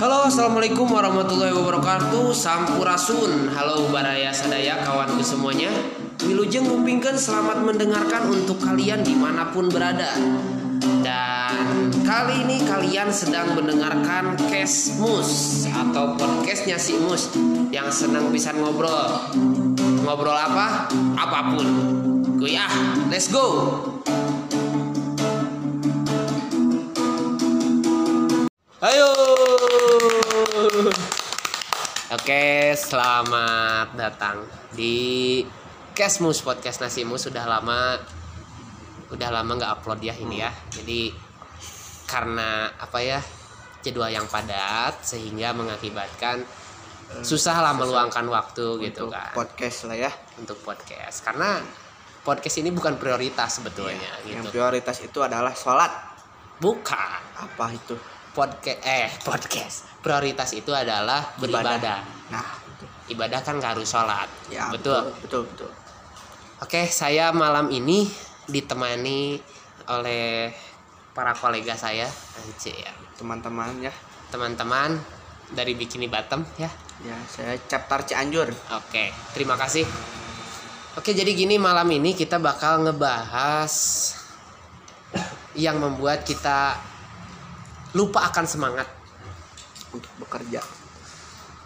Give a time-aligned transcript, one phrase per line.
[0.00, 2.34] Halo assalamualaikum warahmatullahi wabarakatuh.
[2.34, 3.54] Sampurasun.
[3.54, 5.70] Halo Baraya Sadaya kawanku semuanya.
[6.26, 10.10] Wilujeng ngumpingkan selamat mendengarkan untuk kalian di mana pun berada.
[11.06, 11.54] Dan
[12.02, 17.30] kali ini kalian sedang mendengarkan Kesmus Atau podcastnya si Mus
[17.70, 19.30] Yang senang bisa ngobrol.
[20.02, 20.90] Ngobrol apa?
[21.14, 21.66] Apa pun.
[22.42, 22.72] Kuy ah,
[23.06, 23.78] let's go
[28.80, 29.12] Ayo.
[32.16, 35.44] Oke, selamat datang di
[35.92, 37.20] Kesmus Podcast Nasimu.
[37.20, 38.00] Sudah lama
[39.12, 40.48] udah lama nggak upload ya ini ya.
[40.72, 41.12] Jadi
[42.08, 43.20] karena apa ya
[43.84, 46.40] jadwal yang padat sehingga mengakibatkan
[47.20, 49.36] susah lah meluangkan waktu gitu untuk kan.
[49.36, 50.12] podcast lah ya.
[50.40, 51.20] Untuk podcast.
[51.20, 51.60] Karena
[52.24, 54.56] podcast ini bukan prioritas sebetulnya yang gitu.
[54.56, 55.92] prioritas itu adalah sholat.
[56.64, 57.20] Bukan.
[57.44, 59.76] Apa itu podcast eh podcast.
[60.00, 62.00] Prioritas itu adalah beribadah.
[62.32, 63.12] Nah itu.
[63.12, 64.28] ibadah kan nggak harus sholat.
[64.48, 65.12] Ya betul.
[65.20, 65.68] betul betul
[66.64, 68.08] oke saya malam ini
[68.48, 69.36] ditemani
[69.92, 70.48] oleh
[71.12, 72.08] para kolega saya.
[72.40, 72.92] Anci ya.
[73.20, 73.92] Teman-teman ya.
[74.32, 74.96] Teman-teman
[75.52, 76.72] dari Bikini Bottom ya.
[77.04, 78.48] Ya saya chapter Cianjur.
[78.72, 79.84] Oke terima kasih.
[80.96, 83.74] Oke jadi gini malam ini kita bakal ngebahas
[85.58, 86.88] yang membuat kita
[87.92, 88.86] lupa akan semangat
[89.90, 90.62] untuk bekerja.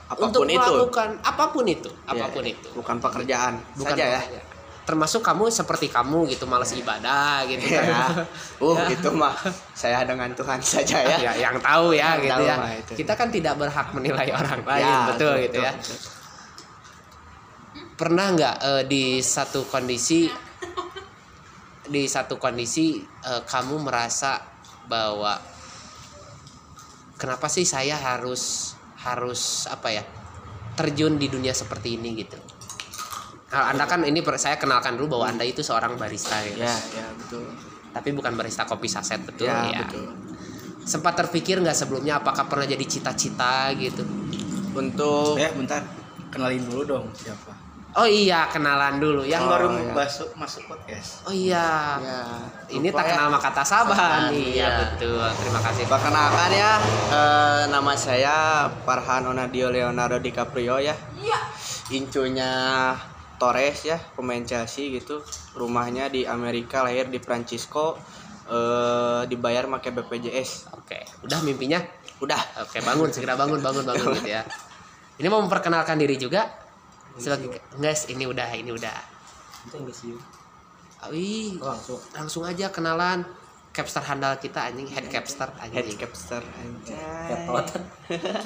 [0.05, 0.61] Untuk apa pun itu.
[0.61, 2.69] melakukan apa pun itu Ya, apa pun itu.
[2.73, 4.21] Bukan pekerjaan bukan saja ya.
[4.21, 4.53] pekerjaan.
[4.85, 8.21] termasuk kamu seperti kamu gitu malas ibadah gitu ya kan.
[8.61, 9.33] Uh itu mah
[9.73, 11.17] saya dengan Tuhan saja ya.
[11.19, 12.55] Ya yang tahu ya Yang gitu tahu ya.
[12.55, 12.93] mah itu.
[13.01, 15.73] kita kan tidak berhak menilai orang lain Ya, betul gitu ya.
[15.73, 15.97] betul.
[17.95, 20.29] pernah nggak eh, di satu kondisi
[21.85, 24.37] di satu kondisi eh, kamu merasa
[24.85, 25.37] bahwa
[27.25, 30.05] kenapa sih saya harus harus apa ya
[30.77, 32.37] terjun di dunia seperti ini gitu?
[33.49, 36.61] Nah, anda kan ini per- saya kenalkan dulu bahwa anda itu seorang barista gitu.
[36.61, 37.49] ya ya betul.
[37.97, 40.13] Tapi bukan barista kopi saset betul ya, ya, betul.
[40.85, 44.05] Sempat terpikir nggak sebelumnya apakah pernah jadi cita-cita gitu?
[44.77, 45.81] Untuk Eh bentar,
[46.29, 47.64] kenalin dulu dong siapa.
[47.95, 49.93] Oh iya kenalan dulu ya Yang Oh, baru iya.
[49.93, 51.23] masuk masuk podcast.
[51.23, 52.21] oh iya ya
[52.69, 53.11] ini tak ya.
[53.15, 54.43] kenal maka tak sabar Iya.
[54.51, 56.73] iya betul terima kasih Perkenalkan ya,
[57.11, 58.37] eh, nama saya
[58.83, 60.95] Farhan Onadio Leonardo DiCaprio ya.
[61.91, 62.51] Incunya
[63.37, 65.21] Torres ya, pemain Chelsea gitu.
[65.53, 67.99] Rumahnya di Amerika, lahir di Francisco.
[68.45, 70.69] eh dibayar pakai BPJS.
[70.77, 71.81] oke udah mimpinya
[72.21, 72.37] Udah.
[72.61, 74.45] oke bangun segera bangun bangun bangun gitu ya
[75.19, 76.45] ini mau memperkenalkan diri juga
[77.19, 78.97] sebagai guys ini udah ini udah
[81.13, 82.01] Wih, langsung.
[82.17, 83.29] langsung aja kenalan
[83.75, 86.97] capster handal kita anjing head capster Head anjing capster anjay.
[87.29, 87.67] Ketot.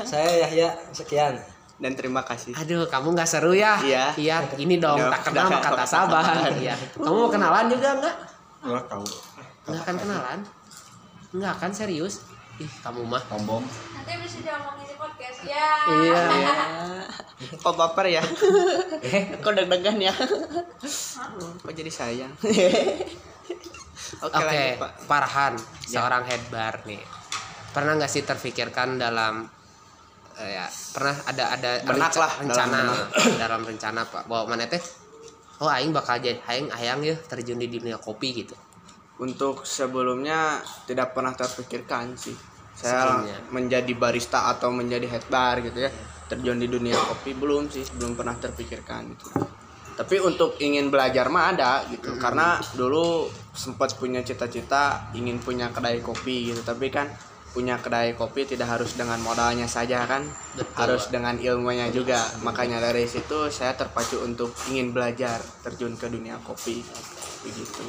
[0.08, 1.38] Saya Yahya sekian.
[1.78, 2.58] Dan terima kasih.
[2.58, 3.78] Aduh, kamu nggak seru ya?
[3.78, 4.10] Iya.
[4.18, 5.62] Iya, ini dong tak kenal udah.
[5.62, 6.24] maka tak sabar.
[6.58, 6.74] Iya.
[6.98, 8.16] Kamu mau kenalan juga nggak?
[8.66, 9.06] Gua tahu.
[9.70, 10.38] Nggak akan kenalan?
[11.30, 12.26] Nggak akan serius?
[12.58, 13.22] Ih, kamu mah.
[13.30, 13.62] Tombong.
[13.94, 15.68] Nanti bisa diomongin di podcast ya.
[15.88, 16.22] Iya.
[17.62, 18.22] Kok baper ya?
[19.08, 20.10] Eh, Kok deg-degan ya?
[20.10, 22.32] Kok jadi sayang?
[24.18, 24.92] Oke, Oke, lanjut, Pak.
[25.04, 25.54] Farhan,
[25.86, 26.00] Ya.
[26.00, 26.98] seorang head bar nih.
[27.70, 29.46] Pernah nggak sih terfikirkan dalam
[30.34, 32.98] eh, ya, pernah ada ada Benak renca- lah, rencana dalam
[33.42, 34.80] dalam, rencana Pak bahwa mana teh
[35.58, 38.56] oh aing bakal jadi aing ayang ya terjun di dunia kopi gitu.
[39.18, 42.34] Untuk sebelumnya tidak pernah terpikirkan sih.
[42.78, 43.36] Saya Sebelumnya.
[43.50, 45.90] menjadi barista atau menjadi head bar gitu ya.
[46.30, 49.26] Terjun di dunia kopi belum sih, belum pernah terpikirkan gitu.
[49.98, 52.14] Tapi untuk ingin belajar mah ada gitu.
[52.22, 57.10] Karena dulu sempat punya cita-cita ingin punya kedai kopi gitu, tapi kan
[57.50, 60.20] punya kedai kopi tidak harus dengan modalnya saja kan
[60.54, 60.68] Betul.
[60.76, 66.36] harus dengan ilmunya juga makanya dari situ saya terpacu untuk ingin belajar terjun ke dunia
[66.44, 66.84] kopi
[67.42, 67.82] begitu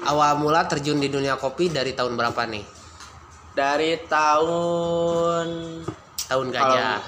[0.00, 2.79] Awal mula terjun di dunia kopi dari tahun berapa nih?
[3.60, 5.46] Dari tahun
[6.24, 7.02] Tahun gajah,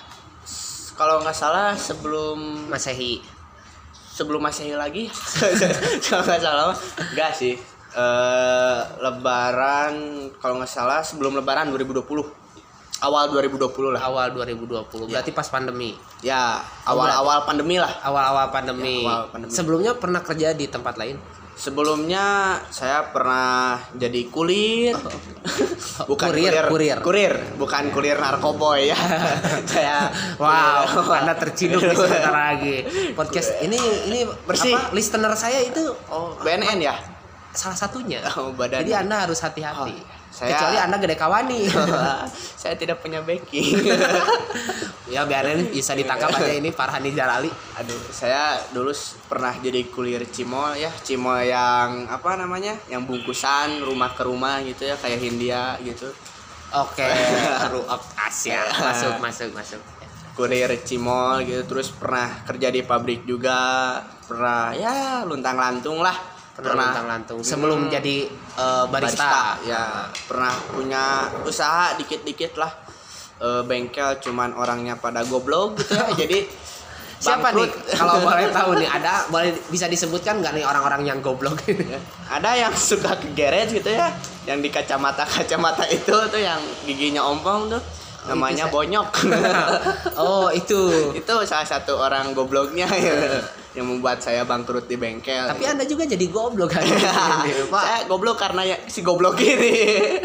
[0.92, 3.24] kalau nggak salah sebelum Masehi.
[4.12, 5.08] sebelum masehi lagi
[6.04, 6.76] kalau nggak salah
[7.16, 7.56] nggak sih
[7.92, 9.92] Eh, lebaran
[10.40, 12.08] kalau nggak salah sebelum lebaran 2020
[13.04, 15.12] awal 2020 lah Awal 2020.
[15.12, 15.92] Berarti pas pandemi.
[16.24, 16.56] ya
[16.88, 19.04] awal awal pandemi lah Awal-awal pandemi.
[19.04, 19.52] Ya, awal pandemi.
[19.52, 21.20] Sebelumnya pernah kerja di tempat lain?
[21.62, 24.98] Sebelumnya saya pernah jadi kulir
[26.10, 26.98] bukan Kurir, kurir.
[26.98, 28.98] kurir bukan kulir narkoboy ya
[29.70, 30.10] saya
[30.42, 31.22] Wow, kulir.
[31.22, 32.76] Anda terciduk nih sebentar lagi.
[33.14, 33.78] Podcast ini
[34.10, 34.74] ini Bersih.
[34.74, 34.90] apa?
[34.90, 36.98] Listener saya itu oh BNN ya
[37.52, 38.18] salah satunya.
[38.32, 38.80] Oh, badan.
[38.82, 39.92] Jadi Anda harus hati-hati.
[39.92, 41.60] Oh, saya- Kecuali Anda gede kawani.
[42.62, 43.78] saya tidak punya backing
[45.06, 47.46] Ya biarin bisa ditangkap aja ini Farhani Jalali.
[47.74, 48.90] aduh saya dulu
[49.28, 54.82] pernah jadi kulier cimol ya cimol yang apa namanya yang bungkusan rumah ke rumah gitu
[54.82, 56.10] ya kayak Hindia gitu
[56.72, 57.04] Oke,
[57.70, 58.64] Ru of Asia.
[58.72, 59.80] Masuk, masuk, masuk.
[60.32, 66.16] kurir cimol gitu terus pernah kerja di pabrik juga pernah ya luntang lantung lah
[66.52, 67.90] Pernah lantung sebelum Hmm.
[67.90, 68.16] jadi
[68.56, 69.56] eh, barista.
[69.64, 71.04] ya pernah punya
[71.42, 72.72] usaha dikit-dikit lah
[73.42, 76.46] Eh, bengkel cuman orangnya pada goblok gitu ya jadi
[77.18, 77.70] Siapa nih?
[77.94, 81.90] Kalau boleh tahu nih, ada boleh bisa disebutkan nggak nih orang-orang yang goblok ini?
[81.90, 84.10] Ya, ada yang suka ke garage gitu ya
[84.42, 87.82] yang di kacamata kacamata itu tuh yang giginya ompong tuh
[88.24, 89.08] namanya saya- bonyok
[90.22, 91.12] oh itu.
[91.12, 93.14] itu salah satu orang gobloknya ya,
[93.76, 96.84] yang membuat saya bangkrut di bengkel Tapi anda juga jadi goblok kan?
[97.72, 100.20] Saya goblok karena ya, si goblok ini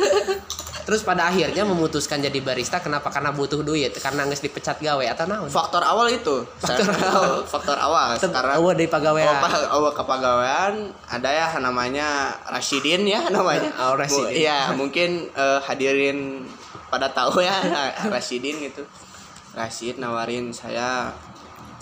[0.83, 3.07] Terus pada akhirnya memutuskan jadi barista kenapa?
[3.09, 5.47] Karena butuh duit, karena nggak dipecat gawe atau naon?
[5.49, 9.27] faktor awal itu faktor awal faktor awal sekarang Oh, dari pegawaian.
[9.27, 13.67] Oh, pa- oh, kepegawaian ada ya namanya Rashidin ya namanya.
[13.81, 14.27] Oh, Rashidin.
[14.27, 16.47] Bu- Iya, mungkin eh, hadirin
[16.87, 17.55] pada tahu ya
[18.13, 18.83] Rashidin gitu.
[19.53, 21.11] Rashid nawarin saya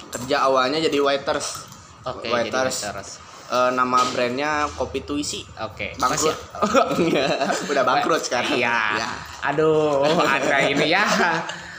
[0.10, 1.68] kerja awalnya jadi waiters.
[2.08, 2.78] Oke, jadi waiters.
[2.88, 3.10] waiters.
[3.46, 5.46] Eh, nama brandnya Kopi Tuisi.
[5.62, 5.94] Oke.
[6.00, 6.34] Bangkrut.
[6.34, 8.58] Masih- Udah bangkrut sekarang.
[8.58, 8.80] Iya.
[8.98, 9.10] Ya.
[9.46, 11.06] Aduh, Anda ini ya.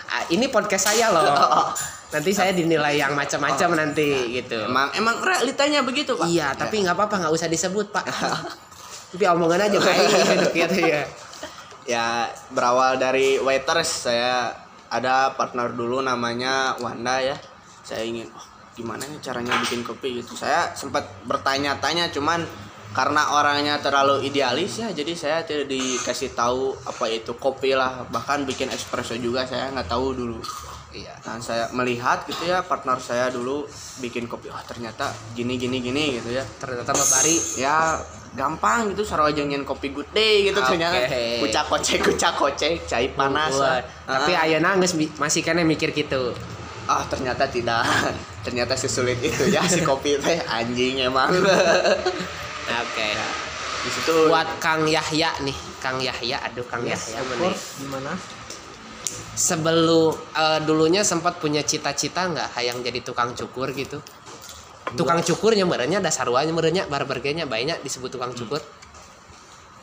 [0.07, 1.27] Ah, Ini podcast saya loh.
[2.15, 4.63] Nanti saya dinilai yang macam-macam nanti gitu.
[4.63, 6.31] Emang emang realitanya begitu, Pak.
[6.31, 8.07] Iya, tapi nggak apa-apa, nggak usah disebut, Pak.
[9.11, 11.03] Tapi omongan aja baik gitu ya.
[11.87, 14.53] Ya berawal dari waiters saya
[14.91, 17.37] ada partner dulu namanya Wanda ya.
[17.87, 20.23] Saya ingin oh, gimana nih caranya bikin kopi?
[20.23, 20.35] Gitu.
[20.35, 22.43] Saya sempat bertanya-tanya cuman
[22.97, 28.07] karena orangnya terlalu idealis ya jadi saya tidak dikasih tahu apa itu kopi lah.
[28.11, 30.41] Bahkan bikin espresso juga saya nggak tahu dulu.
[30.97, 31.13] Iya.
[31.29, 33.69] Nah, saya melihat gitu ya partner saya dulu
[34.01, 36.45] bikin kopi oh ternyata gini gini gini gitu ya.
[36.57, 38.01] Ternyata Bari ya
[38.37, 40.69] gampang gitu sarojeng nyen kopi good day gitu Oke.
[40.71, 40.99] ternyata
[41.41, 43.81] kucak kocek kucak kocek cai panas lah.
[44.05, 46.37] Tapi ayeuna geus bi- masih kena mikir gitu.
[46.87, 47.83] ah ternyata tidak
[48.47, 51.35] ternyata sesulit itu ya si kopi teh anjing emang
[52.83, 53.09] Oke.
[53.83, 57.51] di situ Buat Kang Yahya nih, Kang Yahya, aduh Kang Yahya mana?
[57.51, 58.13] gimana
[59.35, 64.01] Sebelum eh, dulunya sempat punya cita-cita nggak hayang jadi tukang cukur gitu?
[64.97, 68.59] Tukang cukurnya merenya dasar sarwanya merenya barbergenya banyak disebut tukang cukur.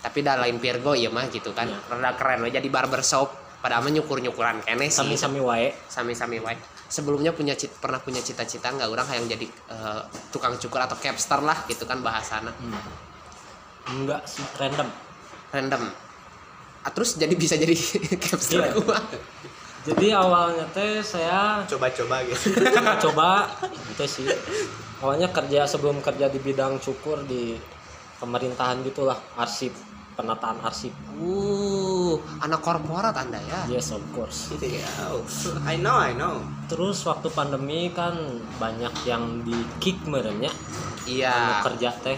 [0.01, 1.69] Tapi dah lain Virgo ya mah gitu kan.
[1.87, 3.31] Rada keren we jadi barbershop.
[3.63, 4.99] Padahal mah nyukur-nyukuran kene sih.
[4.99, 6.59] sami-sami wae sami-sami wae.
[6.91, 11.39] Sebelumnya punya cit- pernah punya cita-cita nggak orang hayang jadi eh, tukang cukur atau capster
[11.39, 12.51] lah gitu kan bahasana.
[13.83, 14.87] enggak sih random
[15.53, 15.83] Random.
[16.83, 17.71] Ah, terus jadi bisa jadi
[18.25, 18.73] capster Iya.
[19.83, 22.55] Jadi awalnya teh saya coba-coba gitu.
[23.09, 24.27] coba itu sih.
[25.03, 27.59] Awalnya kerja sebelum kerja di bidang cukur di
[28.23, 29.75] pemerintahan gitulah arsip
[30.13, 30.93] penataan arsip.
[31.17, 33.65] Uh, anak korporat Anda ya.
[33.67, 34.53] yes of course.
[34.61, 34.85] Iya.
[35.65, 36.39] I know I know.
[36.69, 38.15] Terus waktu pandemi kan
[38.61, 40.53] banyak yang di kick merenya.
[41.03, 42.17] Iya, kerja teh.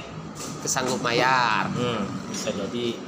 [0.62, 1.72] Kesanggup mayar.
[1.72, 3.00] hmm, bisa jadi.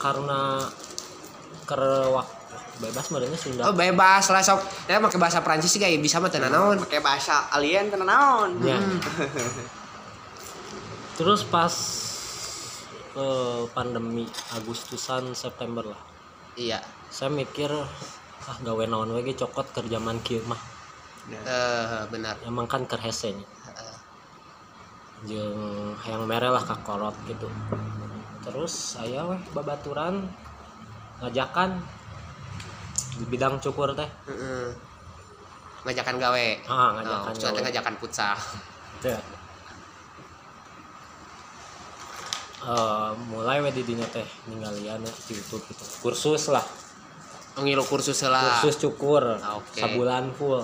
[0.00, 0.64] Karena
[1.70, 1.78] ker
[2.10, 2.34] waktu
[2.82, 4.58] bebas merenya sudah Oh, bebas lah sok.
[4.88, 6.80] Ya pakai bahasa Prancis sih kayak bisa mah tenan naon.
[6.82, 8.74] pakai bahasa alien tenan naon Ya.
[11.14, 11.70] Terus pas
[13.12, 16.00] eh, pandemi Agustusan September lah,
[16.56, 16.80] Iya.
[17.06, 17.68] saya mikir
[18.40, 20.58] ah gawe naon we ge cokot kerja man kieu mah.
[21.28, 22.34] Eh, benar.
[22.42, 23.46] Emang kan keur hese nya.
[25.20, 27.44] Jeung hayang mere lah kakolot gitu.
[28.40, 30.24] Terus saya weh babaturan
[31.20, 31.70] ngajakan
[33.20, 34.08] di bidang cukur teh.
[34.28, 34.68] Heeh.
[35.84, 36.46] Ngajakan gawe.
[36.68, 37.58] Ah, ngajakan Oh, gawe.
[37.64, 38.36] ngajakan futsal.
[42.60, 45.84] Eh, mulai we di dinya teh ninggalian di YouTube gitu.
[46.04, 46.60] Kursus lah.
[47.56, 48.60] Ngilu kursus lah.
[48.60, 49.80] kursus cukur Oke.
[49.80, 50.60] sabulan full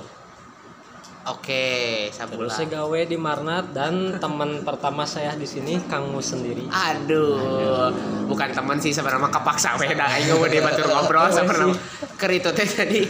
[1.26, 2.54] Oke, terus sabulan.
[2.54, 7.90] saya gawe di Marnat dan teman pertama saya di sini Kang Mus sendiri Aduh,
[8.30, 11.75] bukan teman sih sebenarnya kepaksa we dah aing mau batur ngobrol sebenarnya.
[12.14, 13.02] Keur itu teh tadi.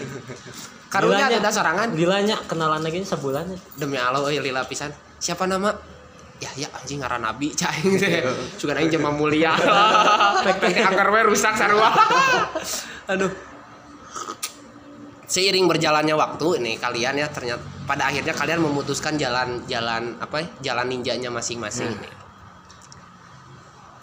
[0.89, 3.59] Karunya ada sorangan gilanya kenalan lagi sebulan ya.
[3.77, 4.89] demi Allah euy lila pisan.
[5.21, 5.77] Siapa nama?
[6.41, 8.25] Ya ya anjing ngaran nabi cai teh.
[8.57, 9.53] Sugan aing jema mulia.
[10.45, 11.93] Pek angker we rusak sarua.
[13.13, 13.56] Aduh.
[15.27, 20.47] Seiring berjalannya waktu nih kalian ya ternyata pada akhirnya kalian memutuskan jalan jalan apa ya?
[20.73, 22.15] Jalan ninjanya masing-masing nih.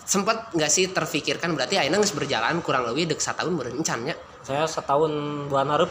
[0.03, 4.11] sempat nggak sih terfikirkan berarti ayeuna geus berjalan kurang lebih dek satahun berencannya
[4.43, 5.89] saya setahun bulan harap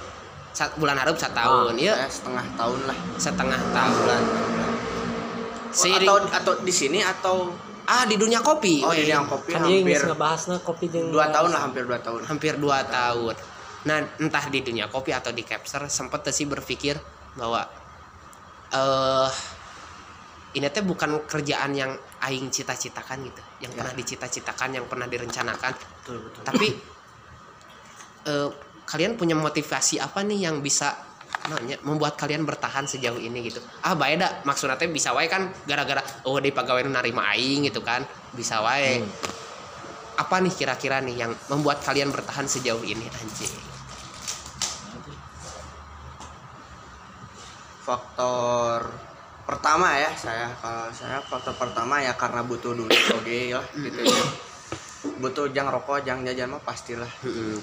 [0.53, 2.99] Sat, bulan harap setahun ya saya setengah tahun lah.
[3.17, 4.05] Setengah tahun
[5.73, 7.37] Seiring- atau atau di sini atau?
[7.89, 8.85] Ah di dunia kopi.
[8.85, 9.97] Oh di yang kopi kan hampir
[10.61, 12.21] kopi dua tahun lah hampir dua tahun.
[12.29, 13.35] Hampir dua tahun
[13.83, 16.95] nah entah di dunia kopi atau di capster sempat sih berpikir
[17.35, 17.67] bahwa
[18.73, 19.31] eh
[20.53, 21.97] ini teh bukan kerjaan yang
[22.29, 25.73] aing cita-citakan gitu yang pernah dicita-citakan yang pernah direncanakan.
[25.73, 26.43] Betul betul.
[26.45, 26.69] Tapi
[28.29, 28.49] eh,
[28.85, 30.93] kalian punya motivasi apa nih yang bisa
[31.49, 33.65] namanya membuat kalian bertahan sejauh ini gitu?
[33.81, 37.81] Ah bae da maksudnya teh bisa wae kan gara-gara oh di pegawai narima aing gitu
[37.81, 38.05] kan
[38.37, 39.01] bisa wae.
[39.01, 39.41] Hmm.
[40.13, 43.72] apa nih kira-kira nih yang membuat kalian bertahan sejauh ini anjing
[47.83, 48.87] faktor
[49.43, 50.49] pertama ya saya.
[50.63, 54.25] Kalau saya faktor pertama ya karena butuh duit oke lah gitu ya.
[55.19, 57.11] Butuh jang rokok jang jajan mah pastilah.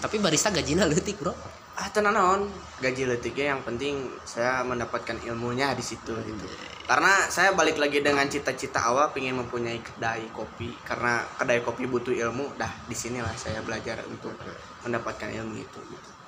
[0.04, 1.32] Tapi barista gajinya leutik bro.
[1.80, 2.52] Ah tenan naon.
[2.84, 6.46] Gaji letiknya yang penting saya mendapatkan ilmunya di situ gitu.
[6.84, 10.76] Karena saya balik lagi dengan cita-cita awal pengen mempunyai kedai kopi.
[10.84, 14.36] Karena kedai kopi butuh ilmu dah di sinilah saya belajar untuk
[14.84, 16.19] mendapatkan ilmu itu gitu.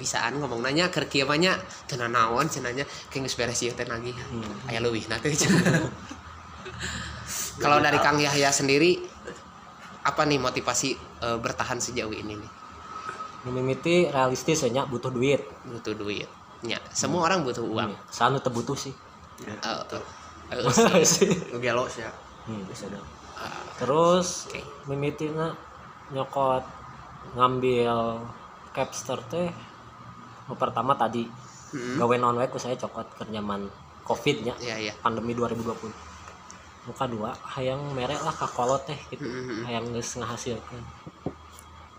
[0.00, 1.52] Bisaan ngomong nanya ke kieu mah nya
[1.84, 4.16] tenan naon cenanya kayak geus beres ieu teh lagi
[4.66, 5.84] aya leuwih na teh cenah.
[7.60, 8.96] kalau dari Kang Yahya sendiri
[10.06, 12.50] apa nih motivasi eh, bertahan sejauh ini nih?
[13.48, 15.44] Mimiti realistis nya butuh duit.
[15.68, 16.28] Butuh duit.
[16.64, 17.92] Ya semua orang butuh uang.
[17.92, 18.10] Hmm.
[18.10, 18.92] Sana teu butuh sih.
[19.44, 20.02] Ya, Eh, betul.
[20.50, 21.28] eh, sih.
[21.60, 22.10] Ya.
[22.48, 23.04] Hmm, bisa dong.
[23.78, 24.48] Terus
[24.88, 25.54] mimitina
[26.10, 26.64] nyokot
[27.36, 28.24] ngambil
[28.76, 29.48] capster teh
[30.56, 31.24] pertama tadi.
[31.68, 32.00] Mm-mm.
[32.00, 33.68] gawe non ku saya cokot ke nyaman
[34.08, 35.68] covid nya ya ya pandemi 2020
[36.88, 39.28] muka dua hayang merek lah kakolot teh gitu.
[39.28, 39.68] Mm-mm.
[39.68, 40.80] hayang geus ngahasilkeun.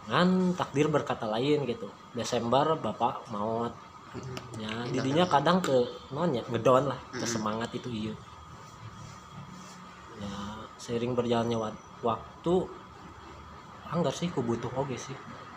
[0.09, 1.85] Ngan takdir berkata lain gitu.
[2.17, 3.69] Desember bapak maut.
[4.57, 8.13] Ya didinya kadang ke nonnya ngedon lah ke semangat itu iya
[10.17, 10.33] ya
[10.81, 12.53] seiring berjalannya wa- waktu
[13.93, 15.13] anggar sih ku butuh oge sih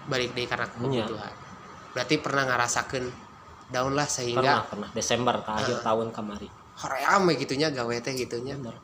[0.08, 1.04] balik deh karena Iya.
[1.06, 1.34] kebutuhan.
[1.92, 3.04] Berarti pernah ngerasakan
[3.68, 6.48] down lah pernah sehingga pernah Desember ke akhir tahun kemari.
[6.82, 8.56] Hoream gitunya gawe teh gitunya.
[8.56, 8.76] Bener.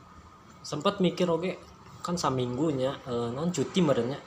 [0.63, 1.57] Sempet mikir oge
[2.05, 4.19] kan saminggunya eh, non cuti merenya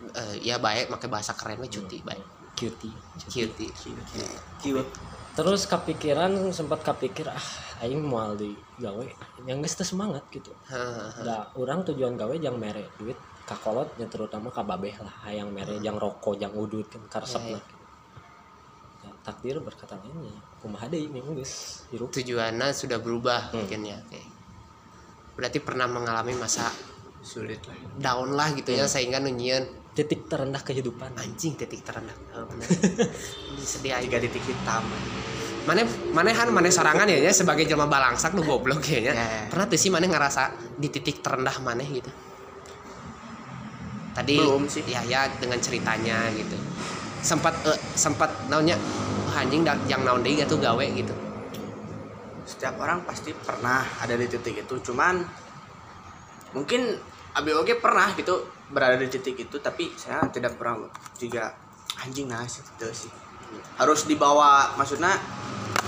[0.00, 2.24] Eh, ya baik pakai bahasa keren mah cuti baik.
[2.56, 2.88] Cuti
[3.28, 3.68] cuti.
[4.64, 4.88] Kiwet.
[5.30, 7.44] terus kepikiran sempat kepikir ah
[7.84, 9.04] aing mau di gawe.
[9.44, 10.50] Yang geus teu semangat gitu.
[10.72, 11.20] Heeh.
[11.20, 13.14] da orang tujuan gawe jang mere duit
[13.50, 17.50] kakolot ya terutama ka babeh lah hayang mere jang rokok jang udut kan karesep Ya,
[17.50, 17.58] ya.
[17.58, 17.64] lah
[19.00, 23.64] ya, takdir berkata lainnya kumaha deui memang geus hirup tujuannya sudah berubah Hmm.
[23.64, 24.20] mungkin ya oke
[25.34, 26.70] berarti pernah mengalami masa
[27.20, 27.76] Sulit lah.
[27.98, 28.92] down lah gitu ya Hmm.
[28.92, 32.46] sehingga nunyian titik terendah kehidupan anjing titik terendah oh,
[33.58, 34.86] sedih aja Tiga titik hitam.
[35.60, 39.12] mana manehan mana sorangan ya ya sebagai jelma balangsak lu goblok ya, ya.
[39.12, 39.26] Ya.
[39.48, 40.42] pernah tuh sih mana ngerasa
[40.78, 42.08] di titik terendah mana gitu
[44.12, 44.82] tadi Belum sih.
[44.86, 46.56] ya ya dengan ceritanya gitu
[47.20, 48.74] sempat eh, sempat naonnya
[49.28, 51.12] "Wah, anjing yang naon deui tuh gawe gitu
[52.50, 54.74] Setiap orang pasti pernah ada di titik itu.
[54.90, 55.22] Cuman
[56.50, 56.98] mungkin
[57.38, 58.42] ABOG pernah gitu
[58.74, 61.54] berada di titik itu tapi saya tidak pernah juga
[62.02, 63.12] anjing nah gitu sih.
[63.78, 65.14] Harus dibawa maksudnya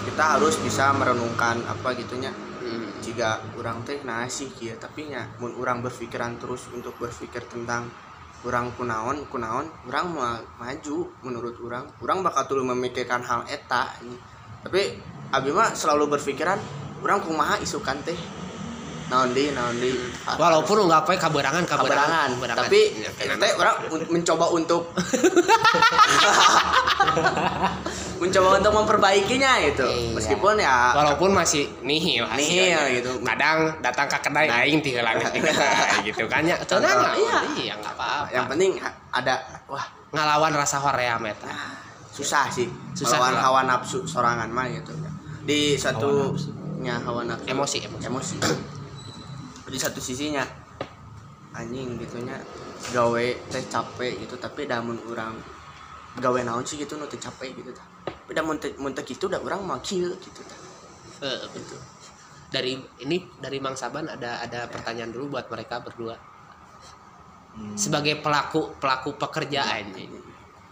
[0.06, 2.30] kita harus bisa merenungkan apa gitunya
[2.62, 2.86] Hmm.
[3.02, 3.98] jika orang teh
[4.30, 7.90] sih kieu tapi nya mun orang berpikiran terus untuk berpikir tentang
[8.42, 10.26] orang kunaon kunaon orang mau
[10.58, 14.18] maju menurut orang orang bakal dulu memikirkan hal eta ini
[14.62, 14.94] tapi
[15.34, 16.58] abi mah selalu berpikiran
[17.02, 18.14] orang kumaha isukan teh?
[19.10, 19.76] Naon deui naon
[20.24, 22.32] Ha- walaupun nggak apa kaberangan kaberangan.
[22.56, 23.76] Tapi Ya, teh orang
[24.14, 24.88] mencoba untuk
[28.22, 29.82] mencoba untuk memperbaikinya gitu.
[29.82, 30.14] Iya.
[30.14, 33.10] meskipun ya walaupun masih nihil Nihil gitu.
[33.26, 35.26] kadang datang ke kedai aing tinggal langit
[36.06, 36.54] gitu kan ya.
[36.62, 37.38] Tenang Iya.
[37.58, 38.30] iya nggak apa-apa.
[38.30, 38.70] Yang penting
[39.10, 39.34] ada
[39.66, 39.82] wah.
[40.14, 41.50] Ngelawan rasa hoream eta
[42.12, 43.42] susah sih Susah melawan lah.
[43.42, 44.94] hawa nafsu sorangan mah gitu.
[45.42, 46.30] Di satu
[46.78, 47.50] nya hawa nafsu.
[47.50, 48.06] Emosi, emosi.
[48.06, 48.36] emosi.
[49.66, 50.44] Di satu sisinya.
[51.52, 52.36] Anjing gitunya
[52.96, 55.36] gawe teh capek gitu tapi damun orang
[56.16, 57.84] gawe naon sih gitu nu teh capek gitu tah
[58.22, 60.60] tapi damun teh mun teh gitu udah orang mau kill gitu tah
[61.22, 61.78] Eh, betul.
[62.50, 62.74] Dari
[63.06, 66.18] ini dari Mang Saban ada ada pertanyaan dulu buat mereka berdua.
[67.78, 70.10] Sebagai pelaku pelaku pekerjaan ini,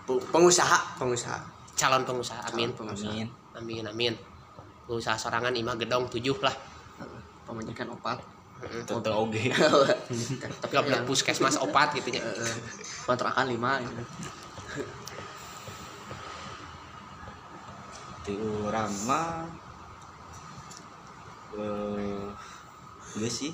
[0.09, 1.38] pengusaha pengusaha
[1.78, 2.50] calon pengusaha.
[2.50, 2.75] Amin.
[2.75, 3.14] pengusaha
[3.54, 4.14] Amin amin.
[4.90, 6.57] Pengusaha sorangan imah gedong tujuh lah.
[7.47, 8.19] pemajikan opat
[8.87, 9.50] Tentu oge.
[10.62, 12.57] tapi gak bener puskesmas opat gitu ya Eh,
[13.09, 14.02] kontrakan lima gitu.
[18.31, 19.43] Ti urang mah
[21.51, 22.31] eh
[23.19, 23.51] iya sih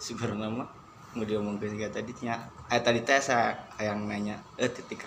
[0.00, 0.68] sebenarnya mah
[1.12, 5.04] mau diomongin juga tadi nya eh tadi teh saya yang nanya eh titik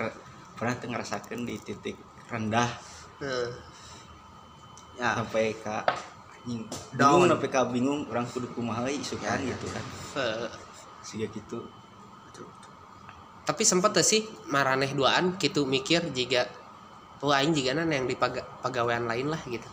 [0.54, 1.98] pernah tuh ngerasakan di titik
[2.30, 2.70] rendah
[3.18, 3.50] Heeh.
[5.02, 7.26] ya sampai anjing Down.
[7.26, 10.46] bingung sampai ke bingung orang kudu kumaha euy isukan gitu kan Heeh.
[11.02, 11.58] sehingga gitu
[13.50, 16.46] tapi sempet tuh sih maraneh duaan gitu mikir jika
[17.24, 19.66] oh aing jika yang di paga- pegawaian lain lah gitu.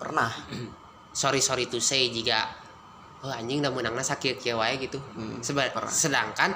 [0.00, 0.30] Pernah?
[1.14, 2.50] Sorry sorry to say jika
[3.22, 4.98] oh anjing udah menangnya sakit kieu wae gitu.
[5.14, 5.86] Hmm, Seba- pernah.
[5.86, 6.50] sedangkan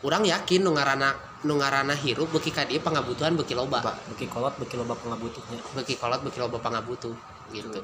[0.00, 1.12] orang yakin nu ngaranna
[1.44, 3.84] nu ngaranna hirup beuki ka dieu pangabutuhan beuki loba.
[3.84, 3.92] Ba.
[4.16, 5.60] Beki kolot beki loba pengabutuhnya.
[5.76, 7.12] beuki kolot beuki loba pangabutuh
[7.52, 7.80] gitu.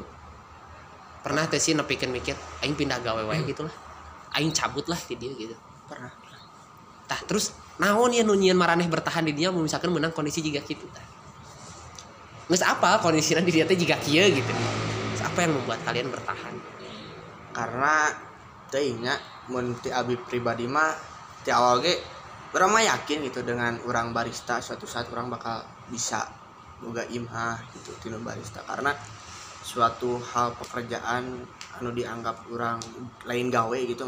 [1.20, 2.32] Pernah teh sih nepikeun mikir
[2.64, 3.74] aing pindah gawe wae gitu lah
[4.40, 5.52] aing cabut lah di dia gitu.
[5.84, 6.08] Pernah
[7.06, 10.88] tah terus naon ya nu nyieun maraneh bertahan di dia misalkan menang kondisi jika gitu
[10.90, 11.04] tah
[12.46, 14.52] Nges apa kondisinya di dia teh jika kieu gitu?
[15.10, 16.54] Terus apa yang membuat kalian bertahan?
[17.50, 18.14] Karena
[18.70, 19.18] teuing nya
[19.50, 20.94] mun ti abi pribadi mah
[21.42, 21.98] ti awal ge
[22.54, 26.22] urang mah yakin gitu dengan orang barista suatu saat orang bakal bisa
[26.78, 28.62] boga imah gitu tinu barista.
[28.62, 28.94] Karena
[29.66, 31.42] suatu hal pekerjaan
[31.82, 32.78] anu dianggap orang
[33.26, 34.06] lain gawe gitu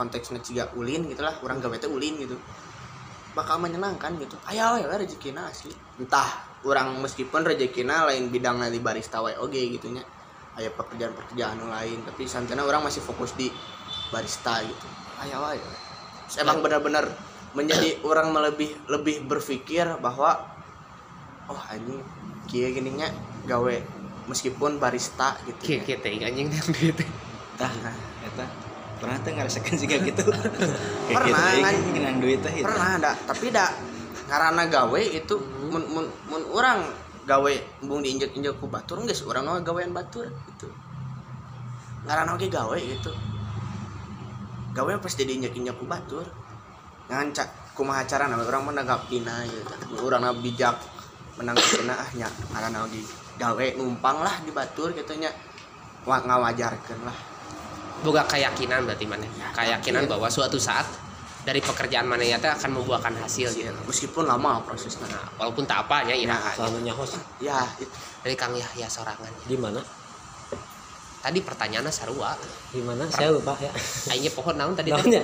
[0.00, 2.40] konteksnya ciga ulin gitulah orang gawe teh ulin gitu
[3.36, 4.40] bakal menyenangkan gitu.
[4.48, 5.76] Ayo ya rezekina asli.
[6.00, 10.02] Entah orang meskipun rezekina lain bidangnya di barista wae oge gitu nya
[10.58, 13.46] aya pekerjaan-pekerjaan lain tapi santana orang masih fokus di
[14.10, 14.86] barista gitu.
[15.22, 15.64] Ayo ayo
[16.42, 17.06] emang benar-benar
[17.54, 20.42] menjadi orang lebih lebih berpikir bahwa
[21.46, 22.02] oh ini
[22.50, 23.06] kia gininya
[23.46, 23.74] gawe
[24.26, 27.08] meskipun barista gitu kieu kieu teh anjing yang di teh.
[27.54, 27.70] Tah
[28.26, 28.46] eta.
[28.96, 30.24] Pernah tuh ngerasakan juga gitu?
[31.06, 32.14] Kayak Pernah, gitu, kan?
[32.16, 32.64] duit teh gitu.
[32.64, 33.95] pernah ada tapi dak
[34.26, 35.34] karena gawe itu
[35.70, 36.82] mun mun mun orang
[37.26, 37.52] gawe
[37.82, 40.70] bung diinjek-injek ku batur geus urang mah gawean batur gitu.
[42.06, 43.10] Ngaranna oge gawe gitu.
[44.74, 46.26] Gawe pasti diinjek-injek ku batur.
[47.06, 50.74] Jangan cak kumaha cara nama orang menanggapina gitu orang bijak
[51.38, 53.02] menanggapina ah nya ngaranna oge
[53.38, 55.30] gawe numpang lah di batur gitu nya.
[56.02, 57.18] Wa ngawajarkeun lah.
[58.02, 60.10] Boga keyakinan berarti mana keyakinan yakin.
[60.10, 61.05] bahwa suatu saat
[61.46, 65.86] dari pekerjaan mana ya teh akan membuahkan hasil gitu meskipun lama prosesnya nah, walaupun tak
[65.86, 67.86] apa ya iraha Selalu nyahos ya itu
[68.20, 69.78] dari Kang Yahya sorangan di mana?
[71.16, 72.34] tadi pertanyaannya sarua
[72.68, 73.06] Di mana?
[73.08, 73.70] Saya lupa ya.
[74.10, 75.22] aingnya pohon naon tadi Namanya?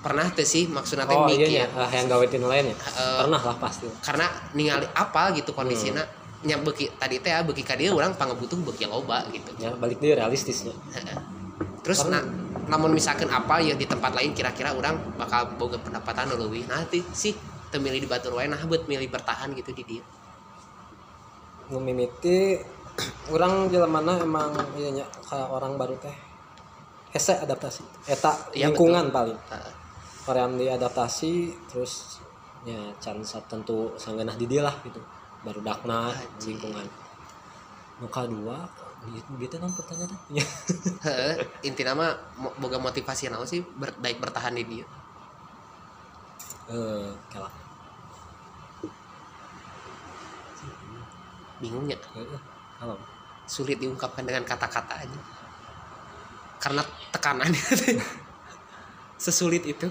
[0.00, 2.76] pernah teh sih maksudnya teh Oh mikir iya ya, ah, yang gawe tinu lain ya.
[2.76, 3.84] Eh, Pernah lah pasti.
[4.00, 6.00] karena ningali apa gitu kondisinya
[6.40, 10.16] nya beki tadi teh beki ka dieu urang pangabutuh beki loba gitu Ya balik dia
[10.16, 10.72] realistisnya.
[11.80, 12.39] terus Karena- na-
[12.70, 17.34] namun misalkan apa ya di tempat lain kira-kira orang bakal boga pendapatan leuwih nanti sih
[17.66, 20.04] teu milih di batur wae nah buat milih bertahan gitu di dia.
[21.74, 22.58] Memimiti
[23.34, 25.06] orang jelemana emang iya nya
[25.50, 26.14] orang baru teh
[27.10, 29.16] hese adaptasi eta Iya, lingkungan betul.
[29.18, 29.38] paling.
[29.50, 29.74] Heeh.
[30.20, 31.32] Korean diadaptasi
[31.66, 32.22] terus
[32.62, 33.18] ya can
[33.50, 35.02] tentu sanggenah di dia lah gitu.
[35.42, 36.14] Baru dakna
[36.46, 36.86] lingkungan.
[37.98, 38.62] Muka dua
[39.08, 40.44] gitu gitu kan pertanyaan ya
[41.00, 41.34] Heeh,
[41.64, 42.12] inti nama
[42.60, 44.86] boga motivasi naon sih ber, baik bertahan di dia?
[46.68, 47.50] Eh kalah
[51.60, 52.40] bingungnya Eh,
[52.80, 52.96] kalau
[53.44, 55.20] sulit diungkapkan dengan kata-kata aja.
[56.56, 56.80] Karena
[57.12, 57.60] tekanannya
[59.24, 59.88] sesulit itu.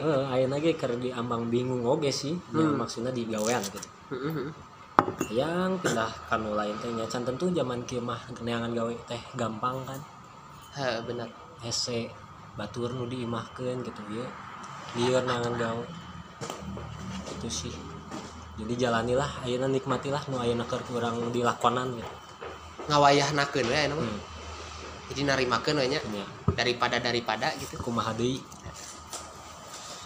[0.00, 2.76] Eh ayeuna ge keur diambang bingung oge sih ya, Hmm.
[2.76, 3.88] maksudnya di gawean gitu.
[4.12, 4.52] Heeh.
[5.30, 9.82] Yang pindah kanu lain teh nya can tentu zaman kieu mah neangan gawe teh gampang
[9.86, 10.00] kan?
[10.74, 11.28] Heeh, benar.
[11.62, 12.10] Hese
[12.54, 14.26] batur nu diimahkeun gitu ya
[14.94, 15.84] lieur neangan gawe.
[17.38, 17.74] Itu sih.
[18.54, 22.12] Jadi jalanilah ayeuna nikmatilah nu ayeuna keur kurang dilakonan gitu.
[22.90, 24.02] Ngawayahnakeun we aya mah.
[24.04, 24.20] Hmm.
[25.12, 26.00] jadi narimakeun we nya.
[26.12, 27.76] Ya daripada daripada gitu.
[27.82, 28.38] Kumaha deui?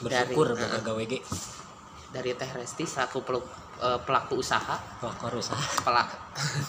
[0.00, 1.20] Bersyukur Dari- boga gawe ge.
[2.08, 4.76] Dari Teh Resti selaku pelu- eh, pelaku usaha.
[4.98, 5.64] Pelakor usaha.
[5.82, 6.16] Pelaku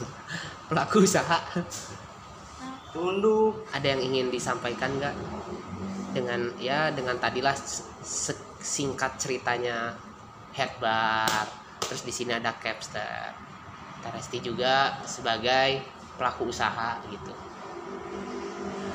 [0.69, 1.37] pelaku usaha.
[2.93, 3.65] Tunduk.
[3.73, 5.15] Ada yang ingin disampaikan nggak?
[6.13, 7.53] Dengan ya dengan tadilah
[8.59, 9.93] singkat ceritanya
[10.57, 11.47] headbar
[11.85, 13.33] terus di sini ada capster.
[13.99, 15.83] Teresti juga sebagai
[16.17, 17.33] pelaku usaha gitu.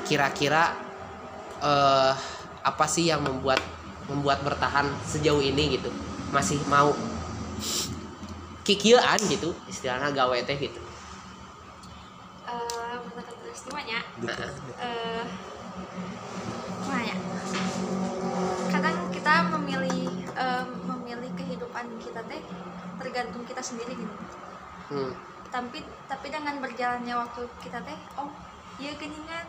[0.05, 0.75] Kira-kira
[1.63, 2.13] eh
[2.65, 3.61] apa sih yang membuat
[4.09, 5.89] membuat bertahan sejauh ini gitu?
[6.33, 6.93] Masih mau
[8.65, 10.81] kikilan gitu istilahnya gawe teh gitu.
[12.49, 12.97] Uh,
[13.45, 13.77] terus uh,
[14.81, 15.23] uh,
[18.73, 22.41] kadang kita memilih uh, memilih kehidupan kita teh
[22.97, 24.15] tergantung kita sendiri gitu.
[24.85, 25.17] Hmm.
[25.49, 28.29] tapi tapi dengan berjalannya waktu kita teh oh
[28.77, 29.45] iya geningan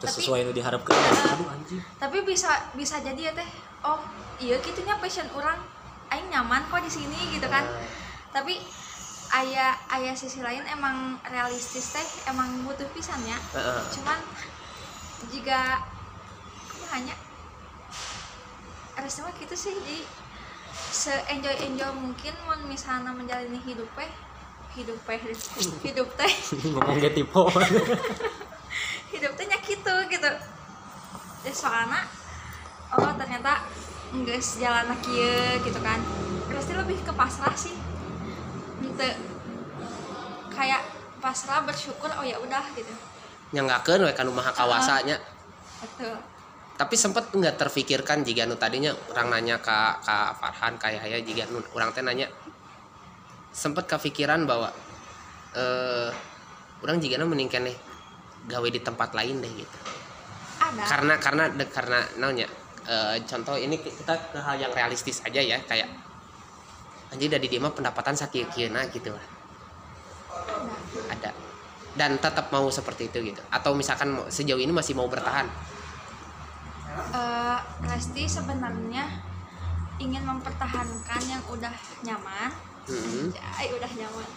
[0.00, 0.96] sesuai yang diharapkan.
[0.96, 1.60] uh,
[2.00, 3.48] tapi bisa bisa jadi ya teh
[3.84, 4.00] oh
[4.40, 5.60] iya kitunya passion orang
[6.12, 7.64] aing nyaman kok di sini gitu kan.
[7.64, 7.99] Uh
[8.30, 8.58] tapi
[9.30, 13.38] ayah ayah sisi lain emang realistis teh emang butuh pisan ya.
[13.54, 13.82] Heeh.
[13.98, 14.18] cuman
[15.30, 15.86] jika
[16.90, 17.14] hanya
[19.00, 19.98] mah gitu sih jadi
[20.70, 24.10] se enjoy enjoy mungkin mun misalnya menjalani hidup teh
[24.78, 25.18] hidup teh
[25.82, 26.32] hidup teh.
[26.70, 27.42] Ngomong gak tipe.
[29.12, 30.30] Hidup teh nya gitu gitu.
[31.42, 32.06] Ya soalnya
[32.94, 33.66] oh ternyata
[34.14, 35.98] enggak sejalan kieu gitu kan.
[36.54, 37.74] Pasti lebih ke pasrah sih
[39.00, 39.16] ente
[40.52, 40.84] kayak
[41.24, 42.92] pasrah bersyukur oh ya udah gitu.
[43.56, 45.16] Nyanggakeun we kanu maha kawasanya.
[45.80, 46.16] Betul.
[46.76, 51.48] Tapi sempat nggak terfikirkan jika nu tadinya orang nanya ke ke Farhan kayak ya jika
[51.48, 52.28] nu orang teh nanya.
[53.50, 54.68] Sempat kepikiran bahwa
[55.56, 56.12] eh
[56.84, 57.76] orang jika meningkat nih
[58.48, 59.78] gawe di tempat lain deh gitu.
[60.60, 60.84] Ada.
[60.84, 62.46] Karena karena de- karena nanya
[62.84, 65.88] eh, contoh ini kita ke hal yang realistis aja ya kayak
[67.10, 69.10] anjir dari dia mah pendapatan sakit kieu gitu.
[69.10, 69.26] Lah
[71.10, 71.30] ada.
[71.94, 73.42] Dan tetap mau seperti itu gitu.
[73.50, 75.46] Atau misalkan sejauh ini masih mau bertahan?
[77.10, 79.06] Eh, Resti sebenarnya
[79.98, 81.74] ingin mempertahankan yang udah
[82.06, 82.50] nyaman.
[82.88, 83.34] Mm-mm.
[83.34, 84.28] Jai, udah nyaman.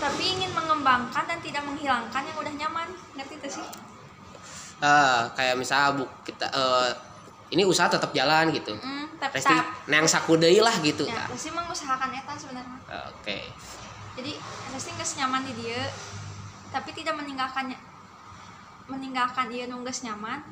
[0.00, 2.88] Tapi ingin mengembangkan dan tidak menghilangkan yang udah nyaman.
[3.18, 3.66] Ngerti tuh sih?
[4.80, 6.90] Eh, kayak misalnya bu kita eh,
[7.52, 8.72] ini usaha tetap jalan gitu.
[8.78, 9.64] Hmm, tap tap.
[9.86, 11.26] nang sakudeui lah gitu ya tah.
[11.28, 12.78] Resti mengusahakan eta sebenarnya.
[13.12, 13.52] Oke.
[14.16, 14.32] Jadi
[14.72, 15.80] Resti nggak nyaman di dia
[16.70, 17.78] tapi tidak meninggalkannya
[18.90, 20.42] meninggalkan dia nunggas nyaman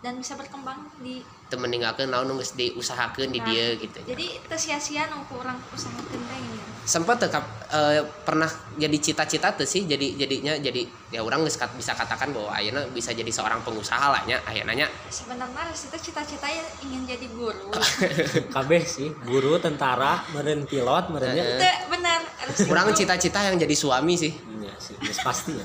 [0.00, 4.00] dan bisa berkembang di teu meninggalkeun naon nu geus diusahakeun di Nah, dia gitu.
[4.06, 9.68] jadi teu sia-sia nu kurang usahakeun teh gitu sempat tekap eh, pernah jadi cita-cita tuh
[9.68, 13.60] sih jadi jadinya jadi ya orang geus kat- bisa katakan bahwa ayeuna bisa jadi seorang
[13.60, 14.88] pengusaha lah nya ayeuna nya.
[15.12, 17.68] Sebenarnya Resti teh cita-citanya ingin jadi guru.
[18.56, 21.12] Kabeh sih guru tentara meren pilot.
[21.12, 24.32] Teu, bener Resti orang cita-cita yang jadi suami sih.
[24.64, 25.64] Ya sih geus pasti ya.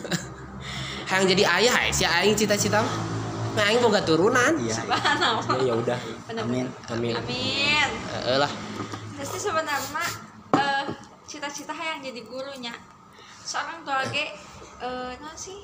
[1.15, 3.14] Yang jadi ayah ya si aing cita-cita mah
[3.55, 5.47] Nah, aing boga turunan iya Subhanallah.
[5.63, 5.99] ya ya udah
[6.35, 6.67] Amin.
[6.91, 7.89] amin Amin.
[8.11, 8.51] Heeh lah
[9.15, 10.03] Resti sebenarnya
[10.59, 10.85] eh,
[11.23, 12.75] cita-cita yang jadi gurunya.
[13.47, 14.35] Seorang tua ge
[14.83, 15.63] eh naon sih?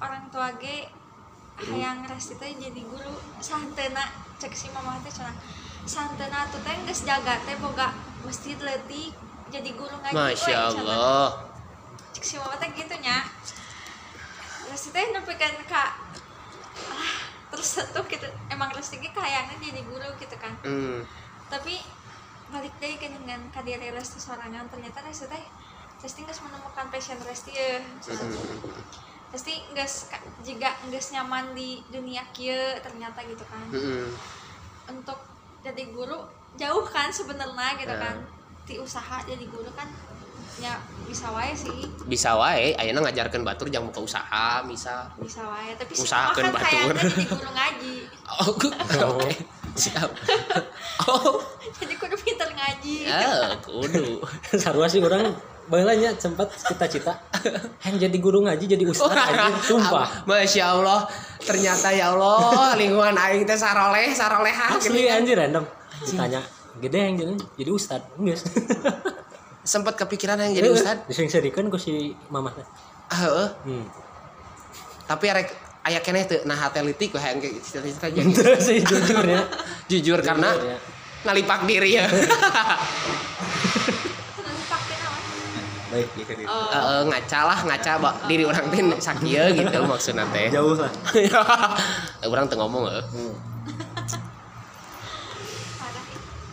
[0.00, 0.88] Orang tua ge
[1.60, 3.12] hayang Resti teh jadi guru
[3.44, 4.08] santena
[4.40, 5.36] cek si mama teh cenah.
[5.84, 7.92] Santena tuh teh geus jaga teh boga
[8.24, 9.12] mesti leutik
[9.52, 10.16] jadi guru ngaji.
[10.16, 10.72] masya.
[10.72, 11.44] Allah
[12.16, 13.20] Cek si mama teh gitu nya.
[14.72, 15.90] Resti teh nepikeun ka ah,
[17.50, 21.02] terus tuh gitu emang Resti ge kayaknya jadi guru gitu kan hmm.
[21.50, 21.82] tapi
[22.50, 25.44] balik deh ke dengan kadiri Resti sorangan ternyata Resti teh
[26.00, 27.82] Resti nggak menemukan passion Resti ya
[29.30, 29.88] Resti nggak
[30.42, 34.10] jika nggak nyaman di dunia kia ternyata gitu kan Mm-mm.
[34.90, 35.18] untuk
[35.62, 36.26] jadi guru
[36.58, 38.02] jauh kan sebenarnya gitu Ya.
[38.02, 38.16] kan
[38.66, 39.86] di usaha jadi guru kan
[40.60, 40.74] ya
[41.08, 41.80] bisa wae sih.
[42.06, 46.92] Bisa wae ayeuna ngajarkeun batur jangan buka usaha bisa bisa wae tapi Usahakeun kan batur.
[46.94, 47.94] kayaknya jadi guru ngaji.
[48.30, 49.30] Oh oke
[49.74, 50.10] siap.
[51.08, 51.40] Oh.
[51.80, 53.08] Jadi kudu pinter ngaji.
[53.08, 54.20] Ya kudu.
[54.54, 55.32] Sarua sih orang
[55.66, 57.16] bailanya sempat cita-cita.
[57.88, 60.28] Yang jadi guru ngaji jadi ustaz anjing sumpah.
[60.28, 61.08] Masya Allah
[61.40, 65.64] Ternyata ya Allah Lingkungan aing teh saroleh Saroleha asli anjir random.
[66.04, 66.44] Ditanya
[66.78, 68.44] gede yang jadi jadi ustad enggak
[69.60, 72.50] Sempat kepikiran yang jadi ustad disering-seringkan ku si mama.
[73.10, 73.48] Ah, heeh.
[73.68, 73.84] hmm.
[75.04, 75.48] Tapi arek
[75.80, 79.42] aya keneh teu nah hate litik we hayang ge cita-cita jadi terus sih jujur ya
[79.90, 80.76] jujur karena ya.
[81.24, 82.04] ngalipak diri ya
[85.90, 86.46] baik gitu gitu.
[86.46, 90.92] Oh, Heeh, ngaca lah ngaca bak diri orang teh sakieu gitu maksudna teh jauh lah
[92.22, 93.02] orang teu ngomong heuh.
[93.10, 93.79] parah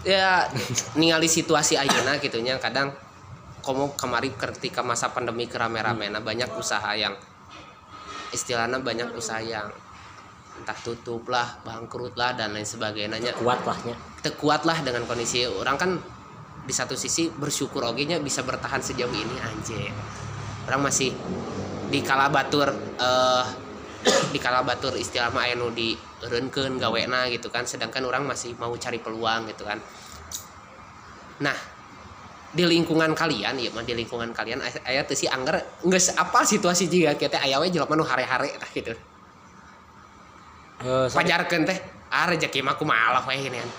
[0.08, 0.48] ya
[0.96, 2.96] ningali situasi ayeuna gitunya kadang
[3.60, 7.12] komo kemari ketika masa pandemi kerame-ramena banyak usaha yang
[8.32, 9.68] istilahnya banyak usaha yang
[10.64, 14.00] entah tutup lah bangkrut lah dan lain sebagainya kuat lahnya
[14.40, 15.92] kuat lah dengan kondisi orang kan
[16.64, 19.92] di satu sisi bersyukur oge nya bisa bertahan sejauh ini anjir
[20.72, 21.12] orang masih
[21.92, 23.67] di kala batur eh
[24.30, 28.74] di kala batur istilah mah aya nu dieureunkeun gawena gitu kan sedangkan orang masih mau
[28.76, 29.80] cari peluang gitu kan.
[31.40, 31.58] Nah
[32.48, 36.42] di lingkungan kalian ya mah di lingkungan kalian aya- aya teu si angger geus apa
[36.42, 38.96] situasi jiga kita aya we jelema nu hare-hare tah gitu
[40.78, 43.70] Eh, sorry, pajarkeun teh ah rezeki mah kumaha we ini kan.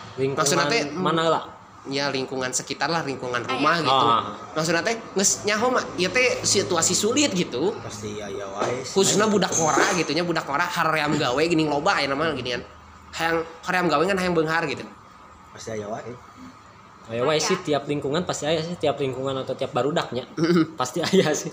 [0.67, 1.43] Teh mana lah
[1.89, 4.07] ya lingkungan sekitar lah lingkungan rumah gitu.
[4.07, 4.37] Ah.
[4.53, 7.73] maksudnya teh nges nyaho mah ieu teh situasi sulit gitu.
[7.81, 8.93] Pasti aya wae sih.
[8.93, 12.61] khususnya budak kora gitu nya budak kora haream gawe gini loba aya nama ginian
[13.17, 14.85] hayang haream gawe kan hayang beunghar gitu.
[15.57, 16.13] Pasti aya wae.
[17.09, 20.29] Aya wae sih tiap lingkungan pasti aya sih tiap lingkungan atau tiap barudaknya.
[20.81, 21.51] pasti aya sih.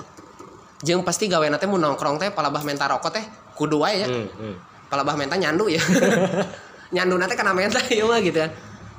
[0.84, 3.24] jeung pasti gawe teh mun nongkrong teh palabah menta rokok teh
[3.56, 4.08] kudu wae ya.
[4.12, 4.56] Hmm, hmm.
[4.92, 5.80] palabah menta nyandu ya.
[6.94, 8.52] Nyandu nanti kena menta ya mah gitu kan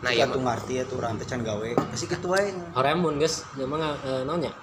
[0.07, 3.43] nah iya Gatu ngarti ya tuh rantai can gawe pasti gitu wae Hoream mun geus
[3.59, 4.55] jeung mah eh, naon nya?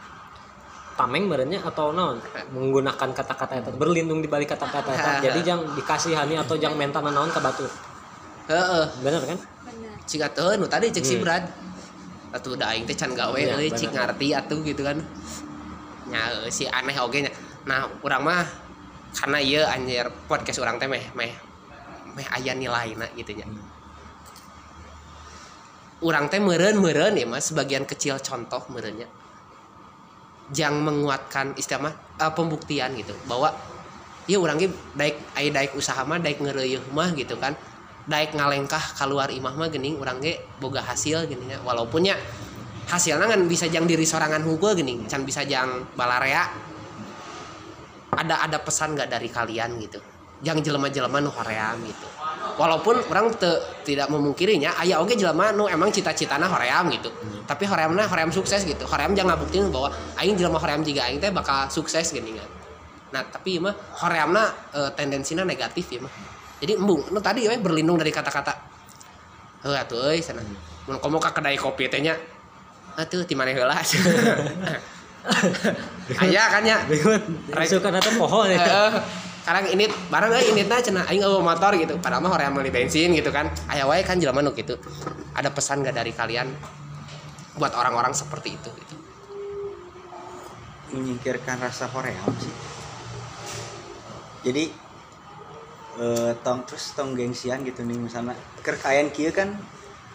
[0.96, 2.24] Tameng merenya atau naon?
[2.56, 5.12] Menggunakan kata-kata eta berlindung di balik kata-kata eta.
[5.26, 7.68] Jadi jangan dikasihani atau jangan mentana naon ka batu.
[8.44, 9.40] heeh Bener kan?
[10.04, 11.24] cik atuh nu tadi cek si Hmm.
[11.24, 11.44] Brad
[12.34, 14.98] atuh da aing teh can gawe euy cik ngarti atuh gitu kan
[16.10, 17.32] nya euy, si aneh oge nya
[17.64, 18.44] nah urang mah
[19.14, 21.32] karena ieu anjir podcast urang teh meh meh
[22.18, 23.46] meh aya nilaina gitu nya
[26.04, 27.50] urang teh meureun meureun ya mas.
[27.50, 29.08] Sebagian kecil contoh meureunnya.
[30.52, 33.16] Jang menguatkan istilah eh, pembuktian gitu.
[33.26, 33.56] Bahwa
[34.28, 37.56] ya urang ge daek aya daek usaha mah daek ngeureueuh mah gitu kan.
[38.04, 42.20] Daek ngalengkah keluar imah mah gening urang ge boga hasil gini ya walaupun ya
[42.88, 46.52] hasilnya kan bisa jang diri sorangan hukul gini can bisa jang balarea
[48.14, 50.00] ada ada pesan nggak dari kalian gitu
[50.44, 52.08] jang jelema-jelema nu hoream gitu.
[52.54, 57.10] Walaupun orang te- tidak memungkirinya aya oge jelema nu emang cita-citana hoream gitu.
[57.48, 58.84] Tapi horeamna hoream sukses gitu.
[58.86, 62.50] Hoream jangan ngabuktiin bahwa aing jelema hoream juga aing teh bakal sukses gini kan.
[63.16, 64.44] Nah tapi ieu mah horeamna
[64.76, 66.12] eh, tendensinya negatif ya mah.
[66.60, 68.54] Jadi embung nu tadi we berlindung dari kata-kata
[69.64, 70.44] heuh atuh euy sana.
[70.92, 72.20] Mun komo ka kedai kopi teh nya
[73.00, 73.80] atuh ti maneh heula.
[76.20, 77.16] Aya kan ya Bingung.
[77.64, 78.60] Suka nate pohon ya.
[79.44, 82.00] Sekarang ini barang ini teh cenah aing eueuh motor gitu.
[82.00, 83.52] Padahal mah hoream meuli bensin gitu kan.
[83.68, 84.80] Aya wae kan jelema nu gitu.
[85.36, 86.48] Ada pesan gak dari kalian
[87.60, 88.96] buat orang-orang seperti itu gitu?
[90.96, 92.56] Menyingkirkan rasa hoream sih.
[94.48, 94.72] Jadi
[96.00, 98.40] eh, tong terus tong gengsian gitu nih misalnya.
[98.64, 99.60] Kerkayan kieu kan?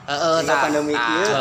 [0.08, 1.36] Heeh Sehingga pandemi kieu.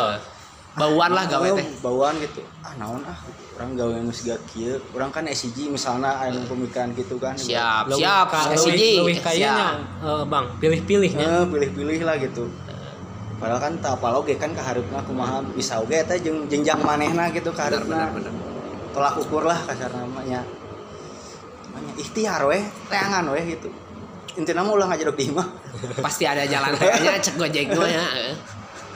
[0.76, 1.66] bauan lah gawe Oh, teh.
[1.80, 2.44] bauan gitu.
[2.60, 3.16] Ah naon ah
[3.58, 4.78] orang gawe geus gak kieu.
[4.94, 7.34] Orang kan SCG misalnya aya nu pemikiran gitu kan.
[7.34, 10.06] Siap Leuwih siap ka- SCG leuwih kayaknya siap.
[10.06, 11.26] eh, Bang, pilih-pilihnya.
[11.26, 12.46] Eh, pilih-pilih lah gitu.
[13.38, 17.50] Padahal kan tak apa oge kan kaharupna kumaha bisa oge eta jeung jenjang manehna gitu
[17.50, 18.14] kaharupna.
[18.88, 20.42] tolak ukur lah kasar namanya.
[21.68, 23.70] Namanya ikhtiar weh teangan weh gitu.
[24.34, 25.46] Intinya mau ulah ngajedok di imah.
[26.06, 28.34] Pasti ada jalan tengahnya cek gojek gue ya eh.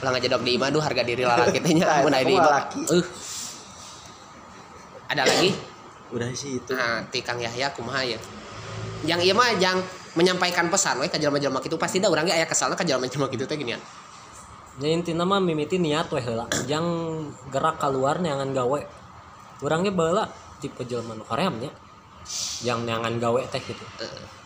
[0.03, 2.63] ulah ngajadok di imah duh harga diri lalaki teh nya mun aya di imah.
[2.91, 3.05] uh.
[5.13, 5.53] Ada lagi
[6.13, 8.19] udah sih itu nah ti Kang Yahya kumaha ya
[9.05, 9.79] yang ieu mah yang
[10.17, 13.45] menyampaikan pesan we ka jelema-jelema kitu pasti da urang ge aya kesalna ka jelema-jelema kitu
[13.49, 13.81] teh ginian
[14.81, 16.49] Ya intinya mah mimiti niat weh heula.
[16.65, 16.87] Jang
[17.53, 18.81] gerak keluar neangan gawe.
[19.61, 20.25] Urangnya baheula
[20.65, 21.69] tipe jelema nu hoream nya.
[22.65, 23.85] Yang neangan gawe teh gitu.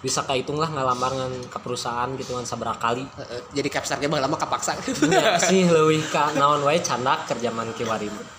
[0.02, 3.06] Bisa kahitung lah ngalamar ngan ke perusahaan gitu kan sabaraha kali.
[3.06, 4.74] Heeh, jadi ge baheula mah kapaksa
[5.06, 8.35] Ya sih leuwih ka naon wae candak kerja man kiwari mah.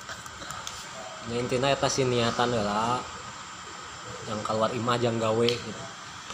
[1.28, 3.04] Ya intinya eta sih niatan heula.
[4.28, 5.84] Yang keluar imah jang gawe gitu.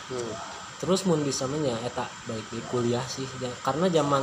[0.03, 0.35] Hmm.
[0.83, 3.23] terus mun bisa menya eta baik di kuliah sih.
[3.39, 4.19] Ja- karena zaman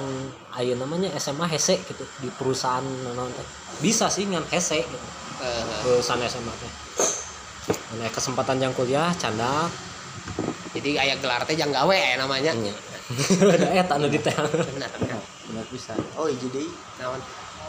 [0.61, 2.85] ayo namanya SMA hese gitu di perusahaan
[3.33, 3.49] teh.
[3.81, 5.09] Bisa sih ngan hese gitu.
[5.41, 6.73] Eh, perusahaan SMA teh.
[7.97, 9.73] Nah, kesempatan yang kuliah candak
[10.77, 12.53] jadi aya gelar teh jang gawe aya namanya.
[12.61, 12.77] Nya
[13.43, 14.37] ada eta nu di teh.
[14.37, 16.63] Benar bisa oh iya jadi
[17.01, 17.21] naon?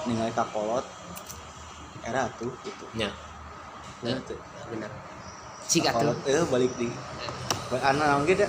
[0.05, 0.85] Ningali kakolot
[2.01, 2.85] era tuh gitu.
[2.93, 3.09] Nya
[4.01, 4.33] Nah, Gitu.
[4.67, 4.89] benar.
[5.61, 6.89] Atuh kakolot eh balik di
[7.71, 8.47] anak naon da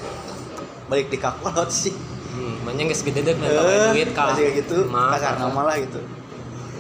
[0.88, 1.92] balik di kakolot sih.
[2.32, 6.00] Hmm, manya geus gede deh eh duit ka masih gitu kasar ka- nama lah gitu.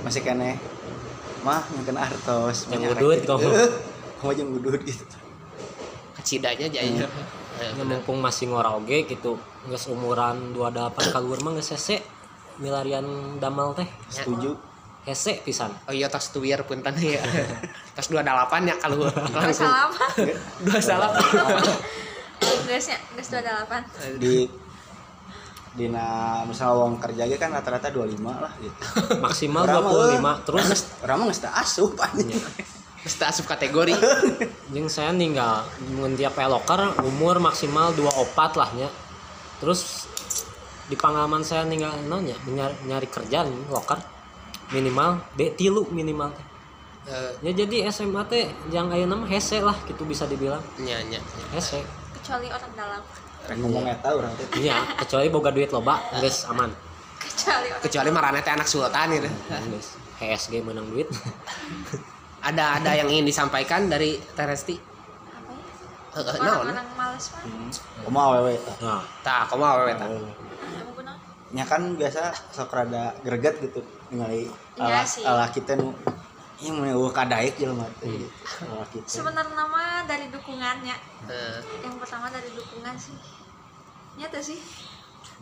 [0.00, 0.56] Masih kene.
[1.42, 3.34] Mah nyangkeun artos Yang udut, gitu.
[3.36, 3.50] kamu.
[4.18, 5.04] Kamu jeung udut gitu
[6.12, 7.04] kecidanya jaya
[7.60, 9.36] Eh, Ya, mumpung masih ngora oge gitu
[9.68, 12.00] geus umuran 28 kaluar mah geus hese
[12.56, 13.04] milarian
[13.38, 13.86] damel teh.
[14.08, 14.56] Setuju
[15.02, 17.18] hese pisan Oh iya tos tuwir punten ya.
[17.92, 18.22] tos 28
[18.64, 20.04] ya kalau Gak langsung salah apa?
[20.62, 21.10] dua salah.
[22.66, 24.46] Gasnya, gas 28 di
[25.72, 26.04] dina
[26.44, 28.80] misalnya uang kerja ge kan rata-rata 25 lah gitu
[29.24, 30.66] maksimal Orang mah, 25 terus
[31.00, 32.28] orang mah geus teu asup anjing
[33.02, 33.98] Terus tak asup kategori.
[34.70, 38.86] yang saya ninggal mun tiap loker umur maksimal 24 lah nya
[39.58, 40.06] terus
[40.86, 43.98] di pengalaman saya ninggal nanya nyari, nyari kerjaan loker
[44.72, 46.32] minimal D tilu minimal.
[47.02, 50.62] Eh, ya jadi SMA teh yang aya nama hese lah gitu bisa dibilang.
[50.80, 51.20] Nya nya.
[51.54, 51.82] hese.
[52.18, 53.02] Kecuali orang dalam.
[53.42, 54.46] Rek ngomong eta urang teh.
[54.58, 56.70] Iya kecuali boga duit loba geus aman.
[57.22, 59.30] Kecuali orang kecuali marane teh anak sultan gitu
[59.70, 59.88] Geus.
[60.22, 61.10] HSG menang duit.
[62.42, 64.74] Ada ada yang ingin disampaikan dari Teresti?
[64.74, 66.26] Apa ya?
[66.26, 66.66] Heeh, naon?
[66.66, 67.42] orang-orang males mah.
[68.02, 69.02] Kamu awewe nah.
[69.22, 69.94] Tah kumaha awewe
[71.52, 74.48] nya kan biasa sok rada greget gitu ningali
[74.80, 75.20] Iya ala, sih.
[75.20, 75.92] ala kita nu
[76.62, 78.22] ini mau eueuh kadaek jelema teh.
[78.62, 79.02] Ala kita.
[79.04, 80.96] Sebenarnya nama dari dukungannya.
[81.26, 81.58] Heeh.
[81.82, 83.18] yang pertama dari dukungan sih.
[84.14, 84.62] Nyata sih.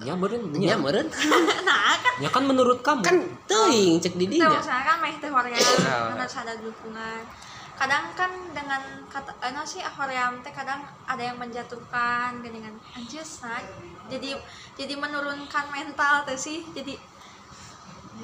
[0.01, 0.75] Nya beureun nya.
[0.75, 1.07] Nya meureun.
[1.69, 2.15] Nah kan.
[2.25, 3.05] Nya kan menurut kamu.
[3.05, 4.49] Kan teuing cek di dinya.
[4.49, 7.23] Misalnya kan meh teh hoream kan harus ada dukungan.
[7.77, 13.45] Kadang kan dengan kata eh, no sih hoream teh kadang ada yang menjatuhkan dengan anjus
[13.45, 13.61] nah
[14.11, 14.35] jadi
[14.75, 16.67] jadi menurunkan mental teh sih.
[16.75, 16.99] Jadi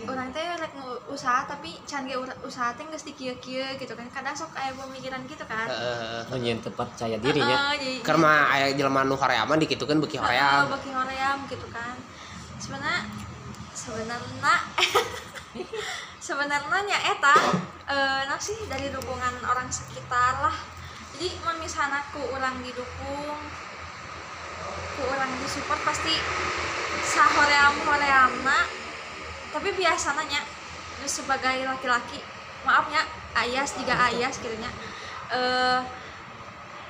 [0.05, 2.05] orang teh rek nu- usaha tapi can
[2.43, 4.05] usaha teh geus dikieu-kieu gitu kan.
[4.13, 5.65] Kadang sok aya pemikiran gitu kan.
[5.65, 6.37] Heeh.
[6.37, 10.91] nyen tempat percaya dirinya Heeh, jadi- karena aya jelema nu horeaman dikitukeun Heeh, hoream bagi
[10.93, 11.97] hoream gitu kan.
[12.59, 13.07] Sebenarnya
[13.73, 14.55] sebenarnya
[16.27, 17.37] sebenarnya nya eta
[17.87, 20.57] eh nah sih dari dukungan orang sekitar lah.
[21.17, 23.41] Jadi misalnya ku orang didukung
[24.97, 26.15] ku orang disupport pasti
[27.07, 28.67] sa hoream horeamna
[29.55, 30.43] tapi biasanya nya
[31.01, 32.21] lu sebagai laki-laki
[32.67, 33.05] maafnya
[33.37, 34.71] ayas jika ayas gitu nya
[35.31, 35.81] eh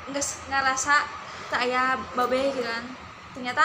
[0.06, 1.02] nggak ngerasa
[1.50, 2.84] tak aya babe gitu kan.
[3.34, 3.64] Ternyata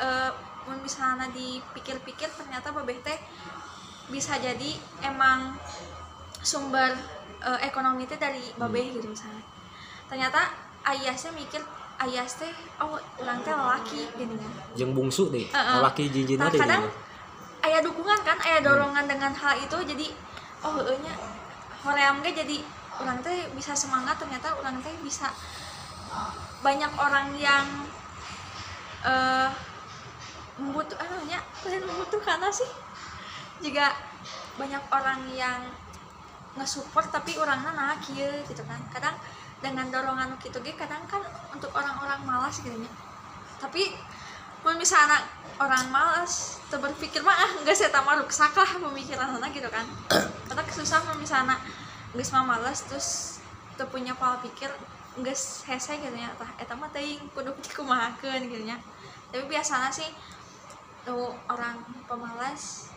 [0.00, 0.30] eh
[0.70, 3.18] misalnya dipikir-pikir ternyata babe teh
[4.10, 5.58] bisa jadi emang
[6.42, 6.94] sumber
[7.42, 9.42] eh, ekonomi teh dari babe gitu misalnya.
[10.06, 10.40] Ternyata
[10.86, 11.62] ayasnya mikir
[12.00, 15.78] ayas teh oh orang teh lelaki gini kan jeung bungsu deh Heeh.
[15.84, 17.68] laki jinjina nah kadang gitu.
[17.68, 20.06] ayah dukungan kan ayah dorongan dengan hal itu jadi
[20.64, 21.14] oh nya
[21.84, 22.56] hoream ge jadi
[23.00, 25.28] orang teh bisa semangat ternyata orang teh bisa
[26.64, 27.64] banyak orang yang
[29.04, 29.48] eh
[30.60, 32.68] membutuh anunya bukan membutuhkan sih
[33.64, 33.96] juga
[34.60, 35.60] banyak orang yang
[36.56, 39.16] nge-support tapi orangnya nah kieu gitu kan kadang
[39.60, 41.20] dengan dorongan gitu ge kadang kan
[41.52, 42.90] untuk orang-orang malas gitu nya
[43.60, 43.92] tapi
[44.64, 45.20] mun misalnya
[45.60, 49.84] orang malas tuh berpikir mah ah nggak saya tambah ruksak lah pemikiran sana gitu kan.
[50.48, 51.56] Karena susah mun misalnya
[52.12, 53.40] nggak mah malas terus
[53.76, 54.68] tuh punya pola pikir
[55.20, 55.36] nggak
[55.68, 56.28] hese gitu ya.
[56.36, 58.76] Tah eta mah teuing kudu dikumahakeun gitu nya
[59.30, 60.10] tapi biasanya sih
[61.06, 62.92] tuh orang pemalas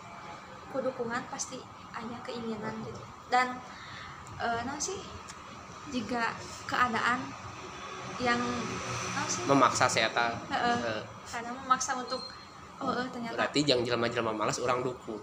[0.73, 1.59] ku dukungan pasti
[1.95, 3.03] ada keinginan gitu.
[3.31, 3.55] Dan
[4.39, 4.99] eh nah sih
[5.91, 6.31] jika
[6.69, 7.19] keadaan
[8.21, 8.39] yang
[9.27, 9.43] sih?
[9.49, 10.77] Memaksa saya ta Heeh.
[10.79, 11.01] Heeh.
[11.27, 12.21] karena memaksa untuk
[12.77, 15.17] oh eh, ternyata berarti jang jelema-jelema malas orang dukung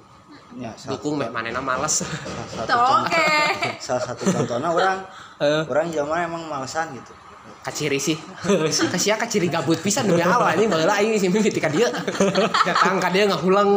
[0.59, 2.03] ya salah, dukung meh manena malas.
[2.03, 2.99] salah satu contoh.
[3.07, 3.31] oke.
[3.79, 4.99] Salah satu contohnya orang
[5.39, 5.63] Heeh.
[5.71, 7.13] orang zaman emang malesan gitu.
[7.61, 8.17] Kaciri sih.
[8.89, 11.89] Kasia kaciri gabut pisan demi awal ini baheula aing sih mimpi ka dieu
[12.65, 13.69] datang ka dieu ngahulang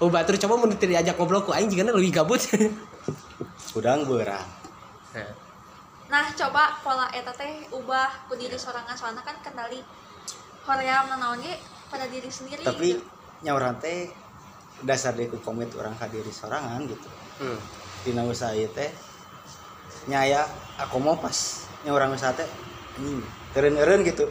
[0.00, 2.40] oh batur coba mun teu diajak ngobrol ku aing jigana leuwih gabut.
[3.76, 4.59] Udang berang
[6.10, 9.78] nah coba pola eta teh ubah ku diri sorangan soalnya kan kendali
[10.66, 11.54] hoream nanaon ge
[11.86, 13.02] pada diri sendiri tapi gitu.
[13.46, 14.10] nyawaran teh
[14.82, 17.08] dasar deku komit orang ka diri sorangan gitu.
[17.40, 17.58] Hmm.
[18.02, 18.90] dina usaha ieu teh
[20.10, 20.44] nyaya
[20.82, 22.48] aku mau pas nyawaran usaha teh
[22.98, 23.22] anjing
[23.54, 24.26] eureun-eureun gitu.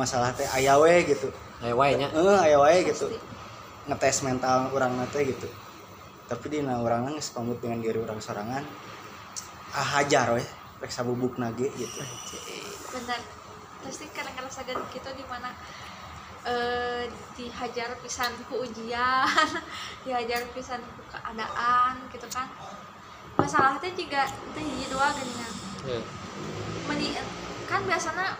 [0.00, 1.28] Masalah teh aya we gitu.
[1.60, 2.08] Eh wae nya.
[2.08, 3.10] Heeh aya wae gitu.
[3.90, 5.48] Ngetes mental orang teh gitu.
[6.28, 8.64] Tapi dina orang geus pamit dengan diri orang sorangan
[9.76, 10.44] ah hajar we
[10.78, 12.00] rek sabubuk nage gitu
[12.94, 13.20] bener
[13.82, 15.50] pasti kadang ngerasa gitu gitu di mana
[16.46, 19.26] eh dihajar pisan ku ujian
[20.06, 22.46] dihajar pisan ku keadaan gitu kan
[23.38, 24.22] masalahnya juga
[24.54, 25.26] teh hiji dua kan
[25.78, 26.02] Heeh.
[26.90, 27.14] Meni,
[27.70, 28.34] kan biasanya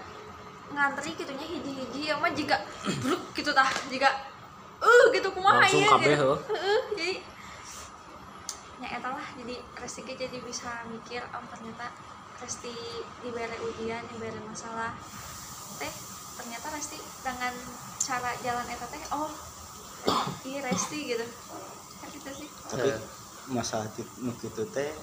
[0.75, 2.59] ngantri gitunya hiji-hiji ya mah juga
[3.03, 4.11] bruk gitu tah juga
[4.79, 6.23] uh gitu kumaha Langsung ya kabeh, gitu.
[6.23, 6.39] heuh.
[6.55, 7.15] Heuh, jadi
[8.79, 11.91] ya eta lah jadi ge jadi bisa mikir oh ternyata
[12.39, 12.71] Resti
[13.19, 14.95] diberi ujian diberi masalah.
[15.83, 15.93] Teh
[16.39, 17.55] ternyata Resti dengan
[17.99, 19.31] cara jalan eta teh oh
[20.47, 21.27] iya Resti gitu.
[21.99, 22.49] Kan gitu sih.
[22.71, 23.01] Tapi Heeh.
[23.51, 23.91] masalah
[24.23, 24.95] nu kitu teh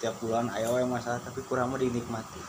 [0.00, 2.40] tiap bulan aya we masalah tapi kurang mah dinikmati.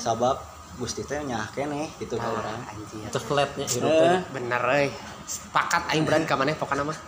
[0.00, 0.40] Sabab
[0.74, 4.88] Gusti teh nyah keneh gitu ka urang anjir teu flatnya hirup Eh, bener euy.
[5.28, 6.98] Sepakat aing berani ka maneh mah.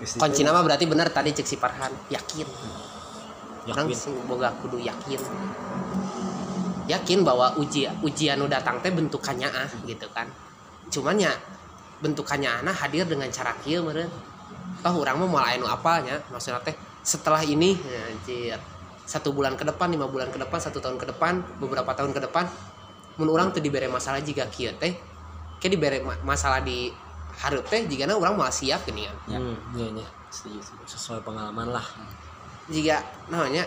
[0.00, 1.90] Kunci nama berarti bener tadi cek si Farhan.
[2.12, 2.46] Yakin
[3.70, 3.86] orang
[4.26, 5.20] boga kudu yakin.
[6.90, 10.26] Yakin bahwa uji ujian nu datang teh bentukannya ah gitu kan.
[10.90, 11.30] Cuman ya
[12.02, 14.10] bentukannya ana hadir dengan cara kieu meureun.
[14.80, 16.74] Toh urang mah nu apa nya maksudna teh
[17.06, 18.58] setelah ini ya, anjir.
[19.06, 22.30] Satu bulan ke depan lima bulan ke depan satu tahun ke depan beberapa tahun ke
[22.30, 22.46] depan
[23.18, 24.98] mun urang teu dibere masalah jika kieu teh.
[25.60, 26.90] Kayak dibere ma- masalah di
[27.40, 29.38] harap teh jika orang mau siap gini kan Ya.
[29.38, 30.08] hmm, iya, iya.
[30.28, 30.60] setuju.
[30.84, 31.84] sesuai pengalaman lah
[32.70, 33.66] jika namanya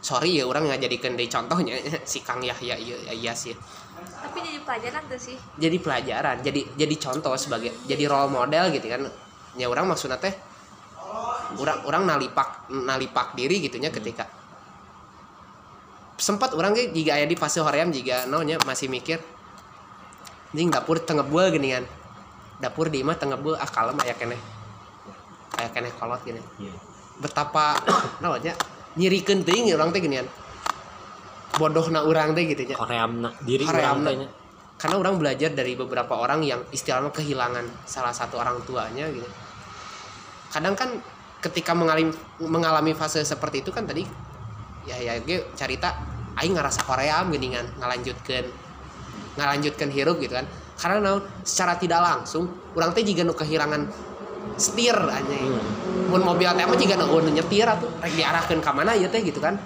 [0.07, 1.75] sorry ya orang nggak jadikan dari contohnya
[2.11, 3.53] si Kang Yahya iya iya sih.
[3.95, 5.37] Tapi jadi pelajaran tuh sih.
[5.59, 9.07] Jadi pelajaran jadi jadi contoh sebagai jadi role model gitu kan.
[9.55, 10.35] Ya orang maksudnya teh
[11.59, 14.27] orang orang nalipak nalipak diri gitunya ketika
[16.15, 19.19] sempat orang ge jika aya di fase hoream jika naonnya masih mikir
[20.55, 21.85] anjing dapur tengebul gini kan.
[22.55, 24.39] Dapur di imah tengebul ah kalem aya keneh.
[25.59, 26.39] Aya keneh kolot gini.
[26.55, 26.94] Iya.
[27.19, 27.79] Betapa
[28.23, 28.55] naonnya
[28.95, 30.27] nyirikeun teuing orang teh ginian
[31.55, 32.75] bodohna urang teh gitu nya.
[32.75, 34.27] Koreamna diri orang tanya
[34.75, 39.27] karena orang belajar dari beberapa orang yang istilahnya kehilangan salah satu orang tuanya gitu
[40.51, 40.99] kadang kan
[41.39, 42.11] ketika mengalami
[42.43, 44.03] mengalami fase seperti itu kan tadi
[44.83, 45.95] ya ya gue cerita
[46.35, 48.65] aing ngerasa koream gini kan ngalanjutkan
[49.35, 50.47] ngalanjutkan hirup gitu kan.
[50.75, 53.87] Karena secara tidak langsung orang teh juga nu kehilangan
[54.55, 55.35] setir aja
[56.05, 57.89] mun mobil teh mah juga nu nyetir atuh.
[57.99, 59.57] Rek diarahkeun ka mana ya teh gitu kan.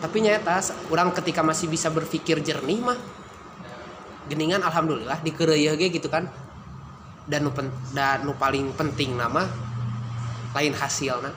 [0.00, 2.98] Tapi nyata orang ketika masih bisa berpikir jernih mah
[4.32, 6.26] geningan alhamdulillah di ge gitu kan.
[7.28, 9.44] Dan nu pen- dan nu paling penting nama
[10.56, 11.30] lain hasilna.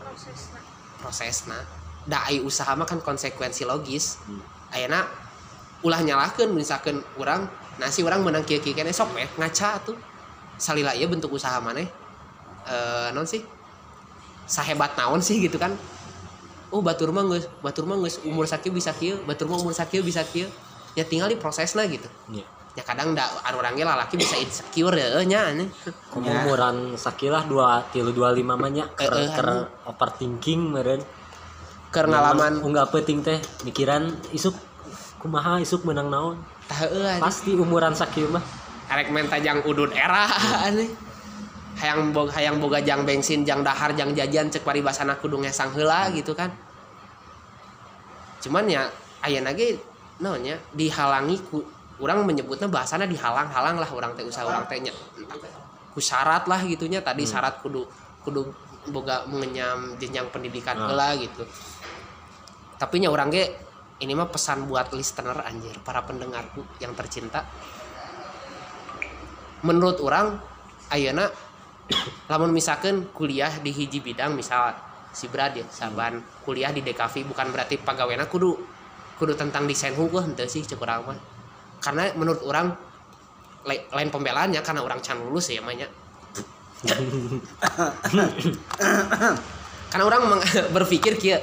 [0.00, 0.60] Prosesnya
[0.98, 1.58] prosesna.
[2.02, 4.18] Da ai usaha mah kan konsekuensi logis.
[4.72, 5.06] Ayeuna
[5.86, 7.46] ulah nyalahkeun misalkan urang
[7.76, 9.98] nasi urang menang kieu kieu keneh sok we ngaca tuh
[10.58, 11.86] salila ieu bentuk usaha maneh.
[12.68, 13.42] Eh non sih?
[14.46, 15.72] Sahebat naon sih gitu kan?
[16.72, 20.00] Oh batur mah geus batur mah geus umur sakieu bisa kieu batur mah umur sakieu
[20.00, 20.48] bisa kieu.
[20.96, 22.08] Ya tinggal di prosesna gitu.
[22.32, 22.44] Iya.
[22.72, 25.68] ya kadang da anu urang ge lalaki bisa insecure ya nya aneh.
[26.16, 29.64] umuran sakilah dua tilu dua lima ker, Eh, eh, ker anu.
[29.92, 31.04] overthinking meren
[31.92, 32.64] keur ngalaman.
[32.64, 33.36] enggak penting teh
[33.68, 34.56] mikiran isuk
[35.20, 36.36] kumaha isuk menang naon.
[37.20, 38.40] Pasti umuran sakieu mah
[38.92, 40.28] Arek menta jang udun era
[40.68, 40.90] aneh.
[41.80, 46.12] Hayang boga hayang boga jang bensin, jang dahar, jang jajan cek paribasana kudu ngesang heula
[46.12, 46.52] gitu kan.
[48.44, 48.86] Cuman ya
[49.24, 49.80] ayeuna ge
[50.20, 51.64] naonnya dihalangi ku
[51.98, 55.38] urang menyebutnya bahasana dihalang-halang lah orang teh usaha orang teh nya entah
[55.94, 57.86] ku syarat lah gitunya tadi syarat kudu
[58.26, 58.50] kudu
[58.90, 60.90] boga mengenyam jenjang pendidikan Ah.
[60.90, 61.42] heula gitu.
[62.76, 63.48] Tapi nya orang ge
[64.02, 67.46] ini mah pesan buat listener anjir, para pendengarku yang tercinta
[69.62, 70.38] menurut orang
[70.90, 71.30] ayeuna
[72.30, 74.74] lamun misalkan kuliah di hiji bidang misal
[75.12, 78.56] si Brad ya saban kuliah di DKV bukan berarti pegawainya kudu
[79.20, 81.18] kudu tentang desain hukum henteu sih cek urang mah.
[81.78, 82.74] Karena menurut orang
[83.66, 85.86] lai- lain pembelaannya karena orang can lulus ya namanya
[89.92, 90.22] karena orang
[90.74, 91.38] berpikir kia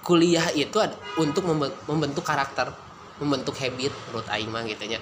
[0.00, 0.80] kuliah itu
[1.20, 2.72] untuk membe- membentuk karakter
[3.20, 5.00] membentuk habit menurut aing mah gitu nya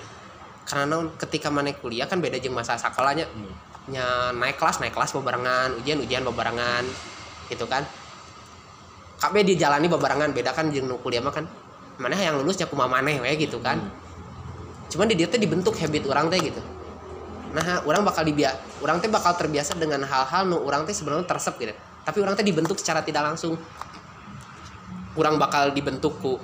[0.66, 3.30] karena ketika mana kuliah kan beda jeung masa sekolahnya.
[3.86, 6.82] Nya naik kelas naik kelas bebarengan ujian ujian bebarengan
[7.46, 7.86] gitu kan.
[9.22, 11.46] KB dijalani bebarengan beda kan jeung nu kuliah mah kan.
[12.02, 13.78] Mana yang lulus nya kumaha maneh we gitu kan.
[14.90, 16.58] Cuman di dia teh dibentuk habit orang teh gitu.
[17.54, 21.54] Nah orang bakal dibiak orang teh bakal terbiasa dengan hal-hal nu orang teh sebenarnya tersep
[21.62, 21.72] gitu.
[22.02, 23.54] Tapi orang teh dibentuk secara tidak langsung.
[25.14, 26.42] Orang bakal dibentuk ku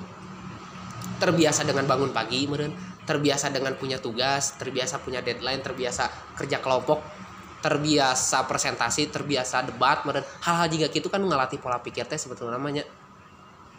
[1.19, 7.03] terbiasa dengan bangun pagi meren terbiasa dengan punya tugas terbiasa punya deadline terbiasa kerja kelompok
[7.63, 12.83] terbiasa presentasi terbiasa debat meren hal-hal juga gitu kan ngelatih pola pikir teh sebetulnya namanya.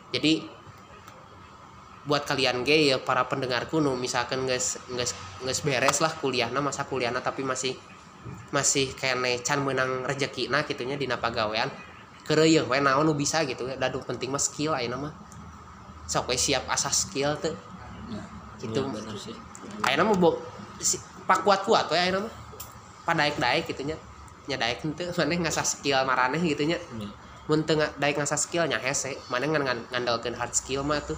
[0.08, 0.48] Jadi
[2.08, 5.12] buat kalian gay ya para pendengarku nu misalkan nges nges
[5.44, 7.76] nges beres lah kuliahna masa kuliahna tapi masih
[8.52, 11.68] masih kene can menang rezeki nah gitunya dina pagawean
[12.28, 15.14] kereuyeung we naon bisa gitu ya dadu penting mah skill ayeuna mah.
[16.04, 17.56] Sok siap asas skill tuh
[18.64, 19.36] gitu Iya, bener sih.
[19.84, 20.40] Ayeuna mah bo
[20.80, 20.96] si,
[21.28, 22.32] pak kuat kuat we ayeuna mah.
[23.04, 23.96] Padaek daek gitunya
[24.48, 24.56] nya.
[24.56, 26.80] Daek henteu maneh ngasah skill maraneh gitunya
[27.44, 29.20] mun teu nga- daek ngasah skill nya hese.
[29.28, 31.16] Maneh ngan ngan- ngandalkeun hard skill mah tuh.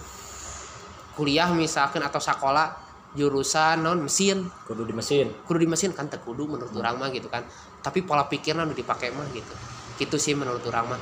[1.15, 2.77] Kuliah misalkan atau sekolah
[3.17, 4.45] jurusan non mesin.
[4.69, 5.33] Kudu di mesin.
[5.47, 7.47] Kudu di mesin kan teu kudu menurut orang mah gitu kan.
[7.81, 9.55] Tapi pola pikirnya udah dipakai mah gitu.
[9.97, 11.01] Gitu sih menurut orang mah.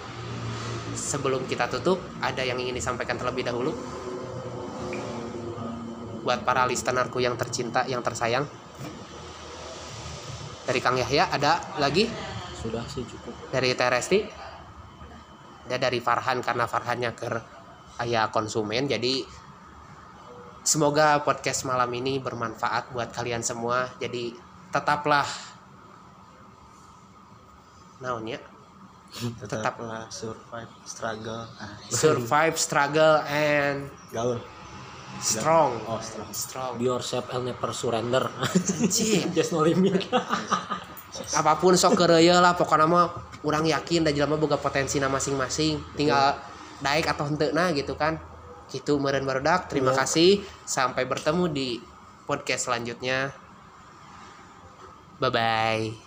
[0.95, 3.75] Sebelum kita tutup ada yang ingin disampaikan terlebih dahulu
[6.25, 8.49] buat para listenerku yang tercinta yang tersayang.
[10.65, 12.09] Dari Kang Yahya ada lagi?
[12.57, 13.37] Sudah sih cukup.
[13.53, 14.25] Dari Teresti?
[15.69, 17.29] Ada dari Farhan karena Farhannya ke
[18.01, 18.89] ayah konsumen.
[18.89, 19.21] Jadi
[20.65, 23.93] semoga podcast malam ini bermanfaat buat kalian semua.
[24.01, 24.33] Jadi
[24.73, 25.29] tetaplah
[28.01, 28.41] naonnya
[29.39, 31.47] tetaplah survive struggle.
[31.87, 34.43] Survive struggle and gaul
[35.21, 35.71] strong.
[35.87, 36.31] Oh strong.
[36.31, 36.73] Strong.
[36.81, 38.27] Be yourself and never surrender.
[39.37, 40.09] Just no limit.
[41.39, 43.07] Apa pun sok kereya lah pokoknya mah
[43.47, 45.95] orang yakin dan jelema boga potensi masing-masing.
[45.95, 46.39] Tinggal
[46.83, 48.19] daik atau henteu nah gitu kan.
[48.73, 49.71] Gitu meren barudak.
[49.71, 50.43] Terima kasih.
[50.67, 51.69] Sampai bertemu di
[52.25, 53.31] podcast selanjutnya.
[55.23, 56.04] Bye bye